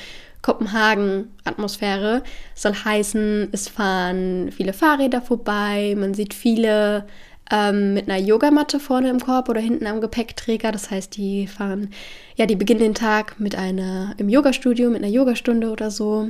Kopenhagen-Atmosphäre. 0.41 2.23
Soll 2.53 2.73
heißen, 2.73 3.49
es 3.51 3.67
fahren 3.67 4.51
viele 4.55 4.73
Fahrräder 4.73 5.21
vorbei, 5.21 5.95
man 5.97 6.13
sieht 6.13 6.33
viele 6.33 7.05
ähm, 7.51 7.93
mit 7.93 8.09
einer 8.09 8.19
Yogamatte 8.19 8.79
vorne 8.79 9.09
im 9.09 9.19
Korb 9.19 9.49
oder 9.49 9.61
hinten 9.61 9.87
am 9.87 10.01
Gepäckträger. 10.01 10.71
Das 10.71 10.91
heißt, 10.91 11.17
die 11.17 11.47
fahren, 11.47 11.89
ja, 12.35 12.45
die 12.45 12.55
beginnen 12.55 12.79
den 12.79 12.95
Tag 12.95 13.39
mit 13.39 13.55
einer 13.55 14.13
im 14.17 14.29
Yogastudio, 14.29 14.89
mit 14.89 15.03
einer 15.03 15.11
Yogastunde 15.11 15.71
oder 15.71 15.91
so. 15.91 16.29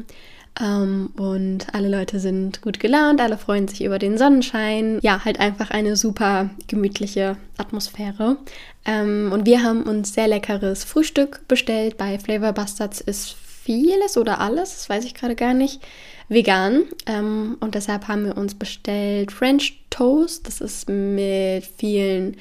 Ähm, 0.61 1.09
und 1.17 1.67
alle 1.73 1.89
Leute 1.89 2.19
sind 2.19 2.61
gut 2.61 2.79
gelaunt, 2.79 3.19
alle 3.19 3.37
freuen 3.37 3.67
sich 3.67 3.83
über 3.83 3.99
den 3.99 4.17
Sonnenschein. 4.17 4.99
Ja, 5.01 5.23
halt 5.25 5.39
einfach 5.39 5.71
eine 5.71 5.95
super 5.95 6.49
gemütliche 6.67 7.37
Atmosphäre. 7.57 8.37
Ähm, 8.85 9.31
und 9.33 9.45
wir 9.45 9.63
haben 9.63 9.83
uns 9.83 10.13
sehr 10.13 10.27
leckeres 10.27 10.83
Frühstück 10.83 11.47
bestellt. 11.47 11.97
Bei 11.97 12.17
Flavor 12.19 12.53
Bastards 12.53 13.01
ist 13.01 13.35
vieles 13.65 14.15
oder 14.17 14.39
alles, 14.39 14.75
das 14.75 14.89
weiß 14.89 15.05
ich 15.05 15.15
gerade 15.15 15.35
gar 15.35 15.53
nicht, 15.53 15.81
vegan. 16.29 16.83
Ähm, 17.05 17.57
und 17.59 17.75
deshalb 17.75 18.07
haben 18.07 18.25
wir 18.25 18.37
uns 18.37 18.55
bestellt 18.55 19.31
French 19.31 19.81
Toast. 19.89 20.47
Das 20.47 20.61
ist 20.61 20.87
mit 20.87 21.65
vielen 21.77 22.37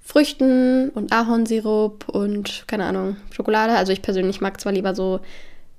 Früchten 0.00 0.90
und 0.90 1.12
Ahornsirup 1.12 2.08
und 2.08 2.64
keine 2.66 2.84
Ahnung, 2.84 3.16
Schokolade. 3.30 3.74
Also 3.74 3.92
ich 3.92 4.02
persönlich 4.02 4.40
mag 4.40 4.60
zwar 4.60 4.72
lieber 4.72 4.94
so 4.94 5.20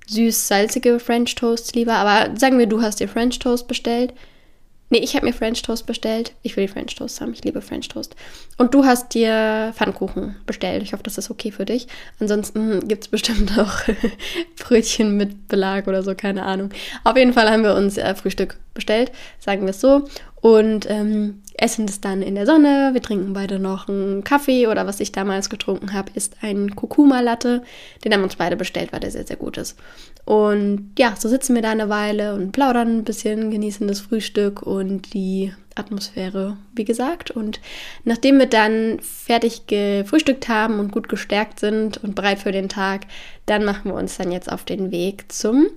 süß-salzige 0.06 0.98
French 0.98 1.34
Toasts 1.34 1.74
lieber, 1.74 1.94
aber 1.94 2.36
sagen 2.38 2.58
wir, 2.58 2.66
du 2.66 2.82
hast 2.82 3.00
dir 3.00 3.08
French 3.08 3.38
Toast 3.38 3.68
bestellt. 3.68 4.12
Nee, 4.92 4.98
ich 4.98 5.16
habe 5.16 5.24
mir 5.24 5.32
French 5.32 5.62
Toast 5.62 5.86
bestellt. 5.86 6.34
Ich 6.42 6.54
will 6.54 6.66
die 6.66 6.72
French 6.72 6.94
Toast 6.94 7.22
haben. 7.22 7.32
Ich 7.32 7.42
liebe 7.42 7.62
French 7.62 7.88
Toast. 7.88 8.14
Und 8.58 8.74
du 8.74 8.84
hast 8.84 9.14
dir 9.14 9.72
Pfannkuchen 9.74 10.36
bestellt. 10.44 10.82
Ich 10.82 10.92
hoffe, 10.92 11.02
das 11.02 11.16
ist 11.16 11.30
okay 11.30 11.50
für 11.50 11.64
dich. 11.64 11.86
Ansonsten 12.20 12.86
gibt 12.86 13.04
es 13.04 13.08
bestimmt 13.08 13.58
auch 13.58 13.72
Brötchen 14.58 15.16
mit 15.16 15.48
Belag 15.48 15.88
oder 15.88 16.02
so, 16.02 16.14
keine 16.14 16.42
Ahnung. 16.42 16.68
Auf 17.04 17.16
jeden 17.16 17.32
Fall 17.32 17.50
haben 17.50 17.62
wir 17.62 17.74
uns 17.74 17.96
äh, 17.96 18.14
Frühstück 18.14 18.58
bestellt, 18.74 19.12
sagen 19.38 19.62
wir 19.62 19.70
es 19.70 19.80
so 19.80 20.04
und 20.42 20.90
ähm, 20.90 21.40
essen 21.56 21.86
das 21.86 22.00
dann 22.00 22.20
in 22.20 22.34
der 22.34 22.46
Sonne. 22.46 22.90
Wir 22.92 23.00
trinken 23.00 23.32
beide 23.32 23.60
noch 23.60 23.88
einen 23.88 24.24
Kaffee 24.24 24.66
oder 24.66 24.88
was 24.88 24.98
ich 24.98 25.12
damals 25.12 25.48
getrunken 25.48 25.92
habe, 25.92 26.10
ist 26.14 26.36
ein 26.42 26.74
Kurkuma-Latte. 26.74 27.62
Den 28.04 28.12
haben 28.12 28.24
uns 28.24 28.34
beide 28.34 28.56
bestellt, 28.56 28.92
weil 28.92 28.98
der 28.98 29.12
sehr, 29.12 29.24
sehr 29.24 29.36
gut 29.36 29.56
ist. 29.56 29.78
Und 30.24 30.90
ja, 30.98 31.14
so 31.16 31.28
sitzen 31.28 31.54
wir 31.54 31.62
da 31.62 31.70
eine 31.70 31.88
Weile 31.88 32.34
und 32.34 32.50
plaudern 32.50 32.98
ein 32.98 33.04
bisschen, 33.04 33.52
genießen 33.52 33.86
das 33.86 34.00
Frühstück 34.00 34.62
und 34.62 35.14
die 35.14 35.52
Atmosphäre, 35.76 36.56
wie 36.74 36.84
gesagt. 36.84 37.30
Und 37.30 37.60
nachdem 38.02 38.40
wir 38.40 38.46
dann 38.46 38.98
fertig 39.00 39.68
gefrühstückt 39.68 40.48
haben 40.48 40.80
und 40.80 40.90
gut 40.90 41.08
gestärkt 41.08 41.60
sind 41.60 42.02
und 42.02 42.16
bereit 42.16 42.40
für 42.40 42.52
den 42.52 42.68
Tag, 42.68 43.02
dann 43.46 43.64
machen 43.64 43.92
wir 43.92 43.94
uns 43.94 44.16
dann 44.16 44.32
jetzt 44.32 44.50
auf 44.50 44.64
den 44.64 44.90
Weg 44.90 45.30
zum 45.30 45.68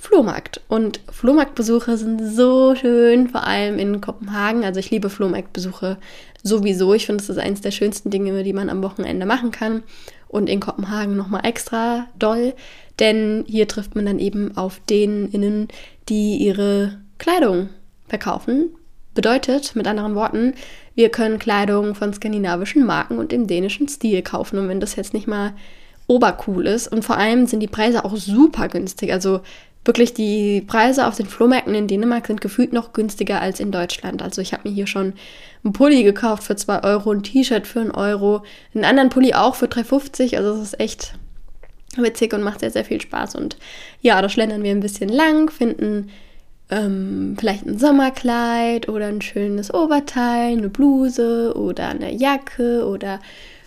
Flohmarkt. 0.00 0.60
Und 0.68 1.00
Flohmarktbesuche 1.10 1.96
sind 1.96 2.20
so 2.24 2.74
schön, 2.74 3.28
vor 3.28 3.44
allem 3.44 3.78
in 3.78 4.00
Kopenhagen. 4.00 4.64
Also 4.64 4.80
ich 4.80 4.90
liebe 4.90 5.10
Flohmarktbesuche 5.10 5.96
sowieso. 6.42 6.94
Ich 6.94 7.06
finde, 7.06 7.22
das 7.22 7.30
ist 7.30 7.38
eines 7.38 7.60
der 7.60 7.72
schönsten 7.72 8.10
Dinge, 8.10 8.42
die 8.42 8.52
man 8.52 8.70
am 8.70 8.82
Wochenende 8.82 9.26
machen 9.26 9.50
kann. 9.50 9.82
Und 10.28 10.48
in 10.48 10.60
Kopenhagen 10.60 11.16
nochmal 11.16 11.46
extra 11.46 12.06
doll, 12.18 12.52
denn 12.98 13.44
hier 13.48 13.66
trifft 13.66 13.94
man 13.94 14.04
dann 14.04 14.18
eben 14.18 14.56
auf 14.58 14.78
denen, 14.90 15.68
die 16.08 16.36
ihre 16.36 16.98
Kleidung 17.16 17.70
verkaufen. 18.08 18.70
Bedeutet, 19.14 19.74
mit 19.74 19.86
anderen 19.86 20.14
Worten, 20.14 20.52
wir 20.94 21.08
können 21.08 21.38
Kleidung 21.38 21.94
von 21.94 22.12
skandinavischen 22.12 22.84
Marken 22.84 23.18
und 23.18 23.32
im 23.32 23.46
dänischen 23.46 23.88
Stil 23.88 24.22
kaufen. 24.22 24.58
Und 24.58 24.68
wenn 24.68 24.80
das 24.80 24.96
jetzt 24.96 25.14
nicht 25.14 25.26
mal 25.26 25.54
obercool 26.08 26.66
ist 26.66 26.88
und 26.88 27.04
vor 27.04 27.18
allem 27.18 27.46
sind 27.46 27.60
die 27.60 27.66
Preise 27.66 28.04
auch 28.04 28.16
super 28.16 28.68
günstig. 28.68 29.12
Also 29.12 29.40
wirklich 29.84 30.14
die 30.14 30.60
Preise 30.60 31.06
auf 31.06 31.16
den 31.16 31.26
Flohmärkten 31.26 31.74
in 31.74 31.86
Dänemark 31.86 32.26
sind 32.26 32.40
gefühlt 32.40 32.72
noch 32.72 32.92
günstiger 32.92 33.40
als 33.40 33.60
in 33.60 33.72
Deutschland. 33.72 34.22
Also 34.22 34.42
ich 34.42 34.52
habe 34.52 34.68
mir 34.68 34.74
hier 34.74 34.86
schon 34.86 35.14
einen 35.64 35.72
Pulli 35.72 36.02
gekauft 36.02 36.42
für 36.42 36.56
2 36.56 36.84
Euro, 36.84 37.12
ein 37.12 37.22
T-Shirt 37.22 37.66
für 37.66 37.80
1 37.80 37.94
Euro, 37.94 38.42
einen 38.74 38.84
anderen 38.84 39.08
Pulli 39.08 39.34
auch 39.34 39.54
für 39.54 39.66
3,50. 39.66 40.36
Also 40.36 40.52
es 40.54 40.72
ist 40.72 40.80
echt 40.80 41.14
witzig 41.96 42.34
und 42.34 42.42
macht 42.42 42.60
sehr, 42.60 42.70
sehr 42.70 42.84
viel 42.84 43.00
Spaß. 43.00 43.34
Und 43.34 43.56
ja, 44.02 44.20
da 44.20 44.28
schlendern 44.28 44.62
wir 44.62 44.70
ein 44.70 44.80
bisschen 44.80 45.08
lang, 45.08 45.50
finden 45.50 46.10
ähm, 46.70 47.36
vielleicht 47.38 47.66
ein 47.66 47.78
Sommerkleid 47.78 48.88
oder 48.88 49.06
ein 49.06 49.22
schönes 49.22 49.72
Oberteil, 49.72 50.52
eine 50.52 50.68
Bluse 50.68 51.54
oder 51.56 51.88
eine 51.88 52.12
Jacke 52.12 52.86
oder 52.86 53.20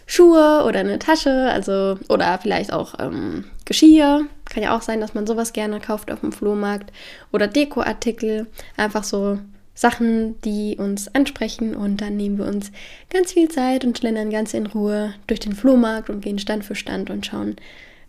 Schuhe 0.06 0.64
oder 0.68 0.80
eine 0.80 1.00
Tasche, 1.00 1.50
also 1.52 1.98
oder 2.10 2.38
vielleicht 2.40 2.74
auch 2.74 2.96
ähm, 3.00 3.46
Geschirr. 3.66 4.26
Kann 4.52 4.64
ja 4.64 4.76
auch 4.76 4.82
sein, 4.82 5.00
dass 5.00 5.14
man 5.14 5.26
sowas 5.26 5.54
gerne 5.54 5.80
kauft 5.80 6.12
auf 6.12 6.20
dem 6.20 6.34
Flohmarkt 6.34 6.92
oder 7.32 7.48
Dekoartikel. 7.48 8.48
Einfach 8.76 9.06
so 9.06 9.40
Sachen, 9.74 10.40
die 10.42 10.76
uns 10.78 11.14
ansprechen 11.16 11.74
und 11.74 12.02
dann 12.02 12.18
nehmen 12.18 12.38
wir 12.38 12.46
uns 12.46 12.72
ganz 13.10 13.32
viel 13.32 13.48
Zeit 13.48 13.86
und 13.86 13.98
schlendern 13.98 14.30
ganz 14.30 14.54
in 14.54 14.68
Ruhe 14.68 15.14
durch 15.28 15.40
den 15.40 15.54
Flohmarkt 15.54 16.10
und 16.10 16.22
gehen 16.22 16.38
Stand 16.38 16.66
für 16.66 16.76
Stand 16.76 17.10
und 17.10 17.26
schauen 17.26 17.56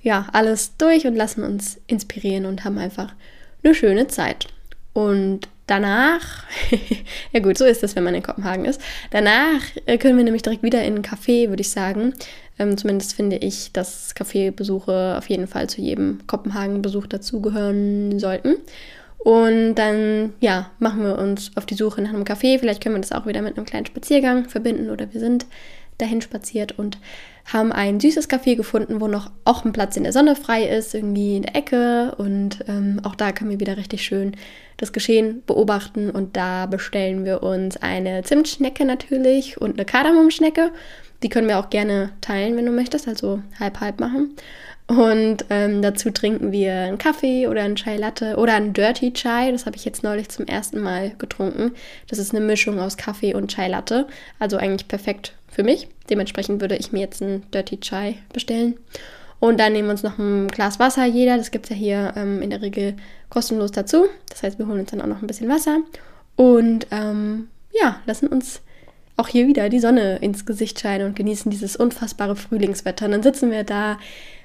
ja 0.03 0.27
alles 0.33 0.77
durch 0.77 1.07
und 1.07 1.15
lassen 1.15 1.45
uns 1.45 1.81
inspirieren 1.87 2.47
und 2.47 2.65
haben 2.65 2.79
einfach 2.79 3.15
eine 3.63 3.75
schöne 3.75 4.09
Zeit. 4.09 4.49
Und 4.93 5.49
danach, 5.67 6.45
ja 7.33 7.41
gut, 7.41 7.57
so 7.57 7.65
ist 7.65 7.85
es, 7.85 7.95
wenn 7.95 8.05
man 8.05 8.17
in 8.17 8.23
Kopenhagen 8.23 8.65
ist. 8.65 8.81
Danach 9.11 9.63
äh, 9.87 9.97
können 9.97 10.17
wir 10.17 10.25
nämlich 10.25 10.43
direkt 10.43 10.65
wieder 10.65 10.83
in 10.83 10.97
ein 10.97 11.05
Café, 11.05 11.49
würde 11.49 11.63
ich 11.63 11.71
sagen. 11.71 12.15
Ähm, 12.59 12.77
zumindest 12.77 13.15
finde 13.15 13.37
ich, 13.37 13.73
dass 13.73 14.15
Kaffeebesuche 14.15 15.17
auf 15.17 15.29
jeden 15.29 15.47
Fall 15.47 15.69
zu 15.69 15.81
jedem 15.81 16.21
Kopenhagen-Besuch 16.27 17.07
dazugehören 17.07 18.19
sollten. 18.19 18.57
Und 19.19 19.77
dann, 19.77 20.33
ja, 20.41 20.71
machen 20.81 21.05
wir 21.05 21.17
uns 21.17 21.53
auf 21.57 21.65
die 21.65 21.75
Suche 21.75 22.03
nach 22.03 22.11
einem 22.11 22.25
Café. 22.25 22.59
Vielleicht 22.59 22.83
können 22.83 22.97
wir 22.97 23.01
das 23.01 23.13
auch 23.13 23.27
wieder 23.27 23.41
mit 23.41 23.57
einem 23.57 23.67
kleinen 23.67 23.87
Spaziergang 23.87 24.49
verbinden 24.49 24.91
oder 24.91 25.13
wir 25.13 25.21
sind 25.21 25.47
dahin 26.03 26.21
spaziert 26.21 26.79
und 26.79 26.99
haben 27.51 27.73
ein 27.73 27.99
süßes 27.99 28.29
Café 28.29 28.55
gefunden, 28.57 29.01
wo 29.01 29.09
noch 29.09 29.31
auch 29.45 29.65
ein 29.65 29.73
Platz 29.73 29.97
in 29.97 30.05
der 30.05 30.13
Sonne 30.13 30.37
frei 30.37 30.65
ist, 30.65 30.95
irgendwie 30.95 31.37
in 31.37 31.43
der 31.43 31.57
Ecke. 31.57 32.15
Und 32.17 32.65
ähm, 32.69 33.01
auch 33.03 33.15
da 33.15 33.33
können 33.33 33.51
wir 33.51 33.61
wieder 33.61 33.77
richtig 33.77 34.05
schön 34.05 34.37
das 34.77 34.93
Geschehen 34.93 35.43
beobachten. 35.47 36.11
Und 36.11 36.37
da 36.37 36.67
bestellen 36.67 37.25
wir 37.25 37.43
uns 37.43 37.77
eine 37.77 38.23
Zimtschnecke 38.23 38.85
natürlich 38.85 39.61
und 39.61 39.75
eine 39.75 39.85
Kardamomschnecke. 39.85 40.71
Die 41.23 41.29
können 41.29 41.49
wir 41.49 41.59
auch 41.59 41.71
gerne 41.71 42.11
teilen, 42.21 42.57
wenn 42.57 42.67
du 42.67 42.73
möchtest, 42.73 43.09
also 43.09 43.41
halb-halb 43.59 44.01
machen. 44.01 44.35
Und 44.99 45.47
ähm, 45.49 45.81
dazu 45.81 46.11
trinken 46.11 46.53
wir 46.53 46.75
einen 46.75 46.99
Kaffee 46.99 47.47
oder 47.47 47.63
einen 47.63 47.77
Chai 47.77 47.97
Latte 47.97 48.37
oder 48.37 48.55
einen 48.55 48.75
Dirty 48.75 49.15
Chai. 49.15 49.51
Das 49.51 49.65
habe 49.65 49.75
ich 49.75 49.87
jetzt 49.87 50.03
neulich 50.03 50.29
zum 50.29 50.47
ersten 50.47 50.81
Mal 50.81 51.13
getrunken. 51.17 51.73
Das 52.09 52.19
ist 52.19 52.35
eine 52.35 52.45
Mischung 52.45 52.79
aus 52.79 52.99
Kaffee 52.99 53.35
und 53.35 53.51
Chai 53.51 53.69
Latte. 53.69 54.07
Also 54.39 54.59
eigentlich 54.59 54.89
perfekt 54.89 55.35
für 55.49 55.63
mich. 55.63 55.89
Dementsprechend 56.11 56.61
würde 56.61 56.77
ich 56.77 56.93
mir 56.93 57.01
jetzt 57.01 57.23
einen 57.23 57.51
Dirty 57.53 57.81
Chai 57.81 58.17
bestellen. 58.35 58.75
Und 59.41 59.59
dann 59.59 59.73
nehmen 59.73 59.89
wir 59.89 59.93
uns 59.93 60.03
noch 60.03 60.19
ein 60.19 60.49
Glas 60.49 60.79
Wasser 60.79 61.07
jeder. 61.07 61.39
Das 61.39 61.51
gibt 61.51 61.67
es 61.67 61.71
ja 61.71 61.77
hier 61.77 62.13
ähm, 62.17 62.43
in 62.43 62.51
der 62.51 62.61
Regel 62.61 62.97
kostenlos 63.31 63.73
dazu. 63.73 64.09
Das 64.29 64.43
heißt, 64.43 64.59
wir 64.59 64.67
holen 64.67 64.81
uns 64.81 64.91
dann 64.91 65.01
auch 65.01 65.07
noch 65.07 65.23
ein 65.23 65.27
bisschen 65.27 65.49
Wasser. 65.49 65.79
Und 66.37 66.87
ähm, 66.91 67.49
ja, 67.73 68.01
lassen 68.05 68.27
uns 68.27 68.61
auch 69.23 69.29
hier 69.29 69.47
wieder 69.47 69.69
die 69.69 69.79
Sonne 69.79 70.17
ins 70.17 70.45
Gesicht 70.47 70.81
scheinen 70.81 71.07
und 71.07 71.17
genießen 71.17 71.51
dieses 71.51 71.77
unfassbare 71.77 72.35
Frühlingswetter. 72.35 73.07
Und 73.07 73.13
dann 73.13 73.23
sitzen 73.23 73.53
wir 73.53 73.63
da 73.63 73.99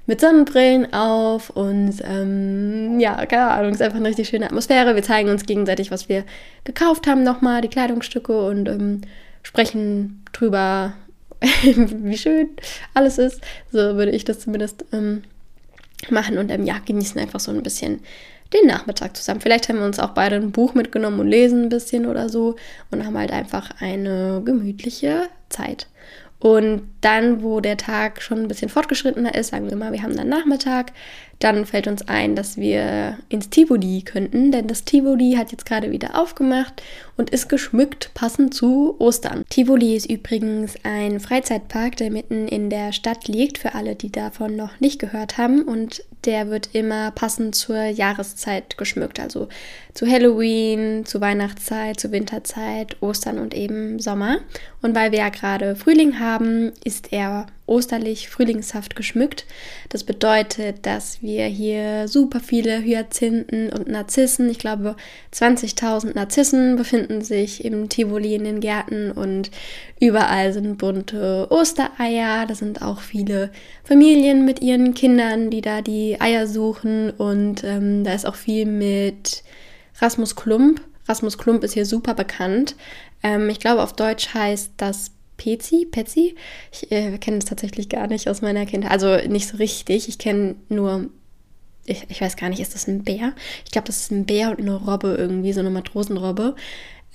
mit 0.05 0.22
Sonnenbrillen 0.22 0.93
auf 0.93 1.50
und 1.50 1.96
ähm, 2.03 3.00
ja, 3.00 3.25
keine 3.25 3.50
Ahnung, 3.50 3.72
ist 3.72 3.81
einfach 3.81 3.98
eine 3.98 4.07
richtig 4.07 4.29
schöne 4.29 4.46
Atmosphäre. 4.46 4.96
Wir 4.96 5.03
zeigen 5.03 5.29
uns 5.29 5.46
gegenseitig, 5.46 5.91
was 5.91 6.07
wir 6.07 6.24
gekauft 6.63 7.07
haben 7.07 7.24
nochmal, 7.24 7.62
die 7.62 7.67
Kleidungsstücke 7.67 8.48
und 8.48 8.69
ähm, 8.69 9.01
sprechen 9.43 10.24
drüber, 10.31 10.93
wie 11.63 12.17
schön 12.17 12.50
alles 12.93 13.17
ist. 13.17 13.41
So 13.72 13.79
würde 13.79 14.12
ich 14.12 14.25
das 14.25 14.39
zumindest 14.39 14.86
ähm, 14.93 15.24
machen 16.10 16.38
und 16.38 16.51
ähm, 16.51 16.65
ja, 16.65 16.75
genießen 16.86 17.19
einfach 17.19 17.39
so 17.39 17.51
ein 17.51 17.63
bisschen 17.63 18.00
den 18.54 18.68
Nachmittag 18.68 19.16
zusammen. 19.18 19.42
Vielleicht 19.42 19.70
haben 19.70 19.80
wir 19.80 19.86
uns 19.86 20.00
auch 20.00 20.12
beide 20.12 20.36
ein 20.36 20.51
Buch 20.51 20.74
mitgenommen 20.74 21.20
und 21.20 21.27
lesen 21.27 21.63
ein 21.63 21.70
bisschen 21.70 22.06
oder 22.06 22.30
so 22.30 22.56
und 22.92 23.06
haben 23.06 23.18
halt 23.18 23.32
einfach 23.32 23.72
eine 23.80 24.42
gemütliche 24.44 25.30
Zeit. 25.50 25.88
Und 26.39 26.84
dann, 27.01 27.42
wo 27.42 27.62
der 27.62 27.77
Tag 27.77 28.22
schon 28.22 28.39
ein 28.42 28.48
bisschen 28.48 28.70
fortgeschrittener 28.70 29.34
ist, 29.34 29.50
sagen 29.50 29.70
wir 29.70 29.75
mal, 29.75 29.92
wir 29.92 30.04
haben 30.04 30.16
dann 30.16 30.30
Nachmittag, 30.30 30.92
dann 31.39 31.66
fällt 31.66 31.88
uns 31.88 32.08
ein, 32.08 32.36
dass 32.36 32.58
wir 32.58 33.18
ins 33.30 33.50
Tivoli 33.50 34.04
könnten, 34.04 34.51
denn 34.51 34.68
das 34.68 34.84
Tivoli 34.84 35.34
hat 35.36 35.51
jetzt 35.51 35.66
gerade 35.66 35.92
wieder 35.92 36.20
aufgemacht 36.20 36.84
und 37.16 37.32
ist 37.32 37.50
geschmückt, 37.50 38.12
passend 38.13 38.54
zu 38.54 38.96
Ostern. 39.00 39.44
Tivoli 39.50 39.96
ist 39.96 40.10
übrigens 40.10 40.75
ein 40.84 41.20
Freizeitpark, 41.20 41.98
der 41.98 42.12
mitten 42.12 42.48
in 42.48 42.70
der 42.70 42.92
Stadt 42.92 43.27
liegt, 43.27 43.58
für 43.58 43.74
alle, 43.74 43.96
die 43.96 44.12
davon 44.12 44.56
noch 44.56 44.80
nicht 44.80 45.00
gehört 45.00 45.39
haben. 45.39 45.63
Und 45.63 46.04
der 46.25 46.50
wird 46.50 46.69
immer 46.74 47.12
passend 47.12 47.55
zur 47.55 47.83
Jahreszeit 47.86 48.77
geschmückt, 48.77 49.19
also 49.19 49.47
zu 49.93 50.07
Halloween, 50.07 51.05
zu 51.05 51.21
Weihnachtszeit, 51.21 52.00
zu 52.00 52.12
Winterzeit, 52.12 53.01
Ostern 53.01 53.39
und 53.39 53.53
eben 53.53 54.00
Sommer. 54.00 54.39
Und 54.81 54.95
weil 54.95 55.12
wir 55.12 55.19
ja 55.19 55.29
gerade 55.29 55.75
Frühling 55.75 56.19
haben, 56.19 56.74
ist 56.83 57.13
er 57.13 57.47
osterlich, 57.67 58.29
frühlingshaft 58.29 58.95
geschmückt. 58.95 59.45
Das 59.89 60.03
bedeutet, 60.03 60.86
dass 60.86 61.21
wir 61.21 61.45
hier 61.45 62.07
super 62.07 62.39
viele 62.39 62.81
Hyazinthen 62.81 63.69
und 63.71 63.88
Narzissen, 63.88 64.50
ich 64.50 64.57
glaube 64.57 64.95
20.000 65.33 66.15
Narzissen 66.15 66.77
befinden 66.77 67.21
sich 67.21 67.63
im 67.63 67.89
Tivoli 67.89 68.36
in 68.36 68.45
den 68.45 68.62
Gärten 68.62 69.12
und 69.12 69.51
überall 70.00 70.53
sind 70.53 70.77
bunte 70.77 71.47
Ostereier. 71.51 72.45
Da 72.47 72.55
sind 72.55 72.81
auch 72.81 73.01
viele 73.01 73.51
Familien 73.83 74.45
mit 74.45 74.62
ihren 74.62 74.93
Kindern, 74.93 75.50
die 75.50 75.62
da 75.62 75.81
die 75.81 76.19
Eier 76.19 76.47
suchen 76.47 77.12
und 77.12 77.63
ähm, 77.63 78.03
da 78.03 78.13
ist 78.13 78.25
auch 78.25 78.36
viel 78.36 78.65
mit 78.65 79.43
Rasmus 80.00 80.36
Klump. 80.36 80.81
Rasmus 81.07 81.38
Klump 81.38 81.63
ist 81.63 81.74
hier 81.74 81.86
super 81.86 82.13
bekannt. 82.13 82.75
Ähm, 83.24 83.50
ich 83.50 83.59
glaube, 83.59 83.81
auf 83.81 83.93
Deutsch 83.93 84.33
heißt 84.33 84.71
das 84.77 85.12
Pezi, 85.38 85.88
Pezi. 85.89 86.36
Ich 86.72 86.91
äh, 86.91 87.17
kenne 87.17 87.38
es 87.38 87.46
tatsächlich 87.46 87.89
gar 87.89 88.08
nicht 88.08 88.27
aus 88.27 88.41
meiner 88.41 88.65
Kindheit. 88.65 88.91
Also 88.91 89.15
nicht 89.27 89.48
so 89.48 89.58
richtig. 89.58 90.10
Ich 90.10 90.17
kenne 90.17 90.56
nur, 90.70 91.10
ich, 91.86 92.03
ich, 92.10 92.22
weiß 92.22 92.36
gar 92.36 92.50
nicht, 92.50 92.60
ist 92.60 92.75
das 92.75 92.88
ein 92.88 93.03
Bär? 93.03 93.34
Ich 93.65 93.72
glaube, 93.72 93.88
das 93.88 93.98
ist 93.98 94.12
ein 94.12 94.25
Bär 94.25 94.51
und 94.51 94.60
eine 94.60 94.75
Robbe 94.75 95.15
irgendwie, 95.17 95.53
so 95.53 95.60
eine 95.60 95.70
Matrosenrobbe. 95.70 96.56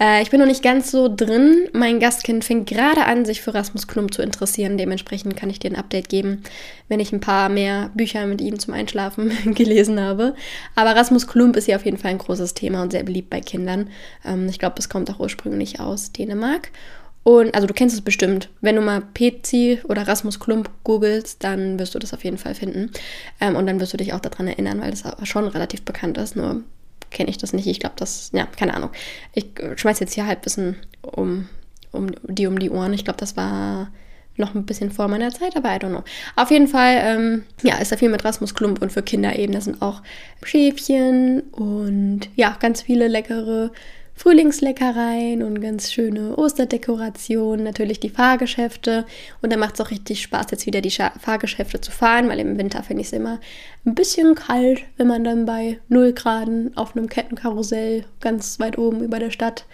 Äh, 0.02 0.22
ich 0.22 0.30
bin 0.30 0.40
noch 0.40 0.46
nicht 0.46 0.62
ganz 0.62 0.90
so 0.90 1.14
drin. 1.14 1.68
Mein 1.72 2.00
Gastkind 2.00 2.44
fängt 2.44 2.68
gerade 2.68 3.04
an, 3.04 3.24
sich 3.24 3.42
für 3.42 3.54
Rasmus 3.54 3.86
Klump 3.86 4.12
zu 4.12 4.22
interessieren. 4.22 4.78
Dementsprechend 4.78 5.36
kann 5.36 5.50
ich 5.50 5.58
dir 5.58 5.70
ein 5.70 5.76
Update 5.76 6.08
geben, 6.08 6.42
wenn 6.88 7.00
ich 7.00 7.12
ein 7.12 7.20
paar 7.20 7.48
mehr 7.48 7.90
Bücher 7.94 8.26
mit 8.26 8.40
ihm 8.40 8.58
zum 8.58 8.74
Einschlafen 8.74 9.32
gelesen 9.54 10.00
habe. 10.00 10.34
Aber 10.74 10.96
Rasmus 10.96 11.26
Klump 11.26 11.56
ist 11.56 11.68
ja 11.68 11.76
auf 11.76 11.84
jeden 11.84 11.98
Fall 11.98 12.10
ein 12.10 12.18
großes 12.18 12.54
Thema 12.54 12.82
und 12.82 12.92
sehr 12.92 13.04
beliebt 13.04 13.30
bei 13.30 13.40
Kindern. 13.40 13.90
Ähm, 14.24 14.48
ich 14.48 14.58
glaube, 14.58 14.76
es 14.78 14.88
kommt 14.88 15.10
auch 15.10 15.20
ursprünglich 15.20 15.80
aus 15.80 16.12
Dänemark. 16.12 16.70
Und 17.24 17.54
also 17.54 17.66
du 17.66 17.74
kennst 17.74 17.94
es 17.94 18.00
bestimmt. 18.00 18.48
Wenn 18.60 18.76
du 18.76 18.82
mal 18.82 19.00
Pezi 19.00 19.80
oder 19.84 20.06
Rasmus 20.08 20.40
Klump 20.40 20.70
googelst, 20.82 21.44
dann 21.44 21.78
wirst 21.78 21.94
du 21.94 21.98
das 21.98 22.12
auf 22.12 22.24
jeden 22.24 22.38
Fall 22.38 22.54
finden. 22.54 22.90
Ähm, 23.40 23.56
und 23.56 23.66
dann 23.66 23.78
wirst 23.80 23.92
du 23.92 23.96
dich 23.96 24.12
auch 24.12 24.20
daran 24.20 24.48
erinnern, 24.48 24.80
weil 24.80 24.90
das 24.90 25.04
schon 25.28 25.46
relativ 25.46 25.82
bekannt 25.82 26.18
ist. 26.18 26.34
Nur 26.34 26.62
kenne 27.10 27.30
ich 27.30 27.38
das 27.38 27.52
nicht. 27.52 27.66
Ich 27.66 27.78
glaube, 27.78 27.94
das, 27.96 28.30
ja, 28.32 28.46
keine 28.46 28.74
Ahnung. 28.74 28.90
Ich 29.34 29.46
schmeiß 29.76 30.00
jetzt 30.00 30.14
hier 30.14 30.26
Halbwissen 30.26 30.76
um, 31.02 31.48
um 31.92 32.10
die 32.24 32.46
um 32.46 32.58
die 32.58 32.70
Ohren. 32.70 32.92
Ich 32.92 33.04
glaube, 33.04 33.18
das 33.18 33.36
war 33.36 33.88
noch 34.36 34.54
ein 34.54 34.64
bisschen 34.64 34.90
vor 34.90 35.08
meiner 35.08 35.30
Zeit, 35.30 35.56
aber 35.56 35.68
I 35.68 35.78
don't 35.78 35.90
know. 35.90 36.04
Auf 36.36 36.50
jeden 36.50 36.66
Fall, 36.66 36.96
ähm, 37.02 37.44
ja, 37.62 37.76
ist 37.76 37.92
da 37.92 37.96
viel 37.96 38.08
mit 38.08 38.24
Rasmus 38.24 38.54
Klump 38.54 38.80
und 38.80 38.90
für 38.90 39.02
Kinder 39.02 39.38
eben. 39.38 39.52
Da 39.52 39.60
sind 39.60 39.82
auch 39.82 40.02
Schäfchen 40.42 41.42
und 41.52 42.22
ja, 42.34 42.56
ganz 42.58 42.82
viele 42.82 43.08
leckere 43.08 43.70
Frühlingsleckereien 44.14 45.42
und 45.42 45.60
ganz 45.60 45.92
schöne 45.92 46.36
Osterdekorationen, 46.36 47.64
natürlich 47.64 47.98
die 47.98 48.10
Fahrgeschäfte. 48.10 49.04
Und 49.40 49.52
da 49.52 49.56
macht 49.56 49.74
es 49.74 49.80
auch 49.80 49.90
richtig 49.90 50.22
Spaß, 50.22 50.46
jetzt 50.50 50.66
wieder 50.66 50.80
die 50.80 50.90
Fahrgeschäfte 50.90 51.80
zu 51.80 51.90
fahren, 51.90 52.28
weil 52.28 52.38
im 52.38 52.58
Winter 52.58 52.82
finde 52.82 53.00
ich 53.00 53.08
es 53.08 53.12
immer 53.12 53.40
ein 53.84 53.94
bisschen 53.94 54.34
kalt, 54.34 54.82
wenn 54.96 55.06
man 55.06 55.24
dann 55.24 55.46
bei 55.46 55.78
0 55.88 56.12
Grad 56.12 56.48
auf 56.74 56.96
einem 56.96 57.08
Kettenkarussell 57.08 58.04
ganz 58.20 58.60
weit 58.60 58.78
oben 58.78 59.02
über 59.02 59.18
der 59.18 59.30
Stadt 59.30 59.64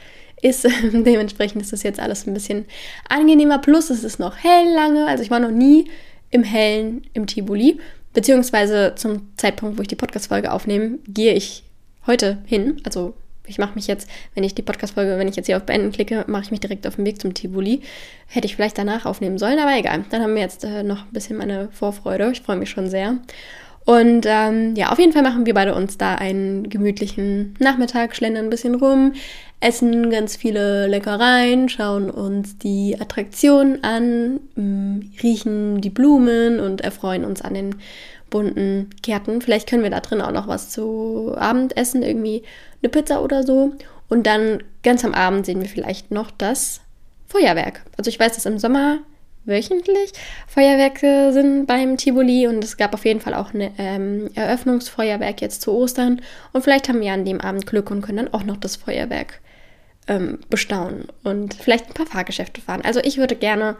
ist. 0.43 0.65
Dementsprechend 0.93 1.63
ist 1.63 1.73
das 1.73 1.83
jetzt 1.83 2.01
alles 2.01 2.27
ein 2.27 2.35
bisschen 2.35 2.67
angenehmer. 3.09 3.59
Plus 3.59 3.91
es 3.91 4.05
ist 4.05 4.19
noch 4.19 4.37
hell 4.37 4.73
lange. 4.75 5.07
Also 5.07 5.23
ich 5.23 5.31
war 5.31 5.41
noch 5.41 5.51
nie 5.51 5.91
im 6.31 6.43
Hellen 6.43 7.03
im 7.13 7.27
Tivoli. 7.27 7.79
Beziehungsweise 8.13 8.95
zum 8.97 9.29
Zeitpunkt, 9.37 9.79
wo 9.79 9.83
ich 9.83 9.89
die 9.89 9.97
Podcast-Folge 9.97 10.53
aufnehme, 10.53 10.99
gehe 11.07 11.35
ich 11.35 11.65
heute 12.07 12.39
hin. 12.47 12.81
Also 12.85 13.15
ich 13.49 13.59
mache 13.59 13.75
mich 13.75 13.87
jetzt, 13.87 14.09
wenn 14.35 14.45
ich 14.45 14.55
die 14.55 14.63
Podcast-Folge, 14.63 15.19
wenn 15.19 15.29
ich 15.29 15.37
jetzt 15.37 15.47
hier 15.47 15.57
auf 15.57 15.65
Beenden 15.65 15.93
klicke, 15.93 16.25
mache 16.27 16.45
ich 16.45 16.51
mich 16.51 16.61
direkt 16.61 16.87
auf 16.87 16.97
den 16.97 17.05
Weg 17.05 17.21
zum 17.21 17.35
Tivoli. 17.35 17.83
Hätte 18.27 18.47
ich 18.47 18.57
vielleicht 18.57 18.79
danach 18.79 19.07
aufnehmen 19.07 19.39
sollen, 19.39 19.59
aber 19.59 19.77
egal. 19.77 20.05
Dann 20.11 20.23
haben 20.23 20.35
wir 20.35 20.43
jetzt 20.43 20.65
äh, 20.65 20.83
noch 20.83 21.07
ein 21.07 21.13
bisschen 21.13 21.37
meine 21.37 21.69
Vorfreude. 21.73 22.31
Ich 22.33 22.43
freue 22.43 22.57
mich 22.57 22.71
schon 22.71 22.89
sehr. 22.89 23.19
Und 23.89 24.27
ähm, 24.29 24.75
ja, 24.77 24.91
auf 24.93 24.99
jeden 24.99 25.13
Fall 25.13 25.23
machen 25.23 25.47
wir 25.47 25.55
beide 25.55 25.75
uns 25.75 25.97
da 25.97 26.15
einen 26.17 26.69
gemütlichen 26.69 27.55
Nachmittag, 27.59 28.15
schlendern 28.15 28.45
ein 28.45 28.51
bisschen 28.51 28.75
rum, 28.75 29.15
essen 29.61 30.11
ganz 30.11 30.37
viele 30.37 30.87
Leckereien, 30.89 31.71
schauen 31.71 32.11
uns 32.11 32.59
die 32.59 32.99
Attraktionen 33.01 33.83
an, 33.83 34.41
mm, 34.57 35.13
riechen 35.23 35.81
die 35.81 35.89
Blumen 35.89 36.61
und 36.61 36.83
erfreuen 36.83 37.25
uns 37.25 37.41
an 37.41 37.55
den 37.55 37.77
bunten 38.31 38.91
Gärten. 39.03 39.41
Vielleicht 39.41 39.69
können 39.69 39.83
wir 39.83 39.91
da 39.91 40.01
drin 40.01 40.21
auch 40.21 40.33
noch 40.33 40.49
was 40.49 40.71
zu 40.71 41.35
Abend 41.37 41.77
essen, 41.77 42.03
irgendwie 42.03 42.43
eine 42.83 42.91
Pizza 42.91 43.23
oder 43.23 43.43
so. 43.43 43.73
Und 44.09 44.27
dann 44.27 44.63
ganz 44.83 45.05
am 45.05 45.15
Abend 45.15 45.47
sehen 45.47 45.61
wir 45.61 45.69
vielleicht 45.69 46.11
noch 46.11 46.31
das 46.31 46.81
Feuerwerk. 47.27 47.83
Also 47.97 48.09
ich 48.09 48.19
weiß, 48.19 48.35
dass 48.35 48.47
im 48.47 48.59
Sommer 48.59 48.99
wöchentlich 49.45 50.13
Feuerwerke 50.47 51.33
sind 51.33 51.67
beim 51.67 51.97
Tivoli 51.97 52.47
und 52.47 52.63
es 52.63 52.77
gab 52.77 52.95
auf 52.95 53.05
jeden 53.05 53.21
Fall 53.21 53.35
auch 53.35 53.55
ein 53.55 53.71
ähm, 53.79 54.31
Eröffnungsfeuerwerk 54.35 55.41
jetzt 55.41 55.63
zu 55.63 55.73
Ostern. 55.73 56.21
Und 56.53 56.63
vielleicht 56.63 56.89
haben 56.89 57.01
wir 57.01 57.13
an 57.13 57.25
dem 57.25 57.41
Abend 57.41 57.67
Glück 57.67 57.91
und 57.91 58.03
können 58.03 58.19
dann 58.19 58.35
auch 58.35 58.45
noch 58.45 58.59
das 58.59 58.77
Feuerwerk 58.77 59.41
ähm, 60.07 60.39
bestaunen 60.51 61.09
und 61.25 61.55
vielleicht 61.55 61.89
ein 61.89 61.95
paar 61.95 62.07
Fahrgeschäfte 62.07 62.61
fahren. 62.61 62.83
Also 62.85 63.01
ich 63.01 63.19
würde 63.19 63.37
gerne 63.37 63.77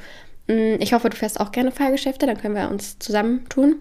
ich 0.49 0.95
hoffe, 0.95 1.11
du 1.11 1.17
fährst 1.17 1.41
auch 1.41 1.53
gerne 1.53 1.73
Fahrgeschäfte, 1.73 2.27
dann 2.27 2.39
können 2.39 2.55
wir 2.55 2.71
uns 2.71 2.99
zusammentun. 2.99 3.77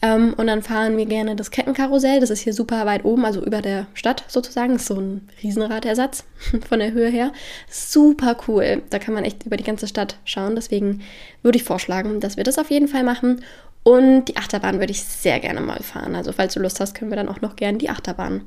Ähm, 0.00 0.34
und 0.36 0.46
dann 0.46 0.62
fahren 0.62 0.96
wir 0.96 1.06
gerne 1.06 1.34
das 1.34 1.50
Kettenkarussell. 1.50 2.20
Das 2.20 2.30
ist 2.30 2.40
hier 2.40 2.52
super 2.52 2.86
weit 2.86 3.04
oben, 3.04 3.24
also 3.24 3.44
über 3.44 3.62
der 3.62 3.86
Stadt 3.94 4.24
sozusagen. 4.28 4.74
Das 4.74 4.82
ist 4.82 4.88
so 4.88 5.00
ein 5.00 5.28
Riesenradersatz 5.42 6.24
von 6.68 6.78
der 6.78 6.92
Höhe 6.92 7.08
her. 7.08 7.32
Super 7.68 8.36
cool. 8.46 8.82
Da 8.90 8.98
kann 8.98 9.14
man 9.14 9.24
echt 9.24 9.44
über 9.44 9.56
die 9.56 9.64
ganze 9.64 9.88
Stadt 9.88 10.18
schauen. 10.24 10.54
Deswegen 10.54 11.02
würde 11.42 11.56
ich 11.56 11.64
vorschlagen, 11.64 12.20
dass 12.20 12.36
wir 12.36 12.44
das 12.44 12.58
auf 12.58 12.70
jeden 12.70 12.88
Fall 12.88 13.02
machen. 13.02 13.42
Und 13.82 14.26
die 14.26 14.36
Achterbahn 14.36 14.78
würde 14.78 14.92
ich 14.92 15.02
sehr 15.02 15.40
gerne 15.40 15.60
mal 15.60 15.82
fahren. 15.82 16.14
Also 16.14 16.32
falls 16.32 16.54
du 16.54 16.60
Lust 16.60 16.80
hast, 16.80 16.94
können 16.94 17.10
wir 17.10 17.16
dann 17.16 17.28
auch 17.28 17.40
noch 17.40 17.56
gerne 17.56 17.78
die 17.78 17.90
Achterbahn 17.90 18.42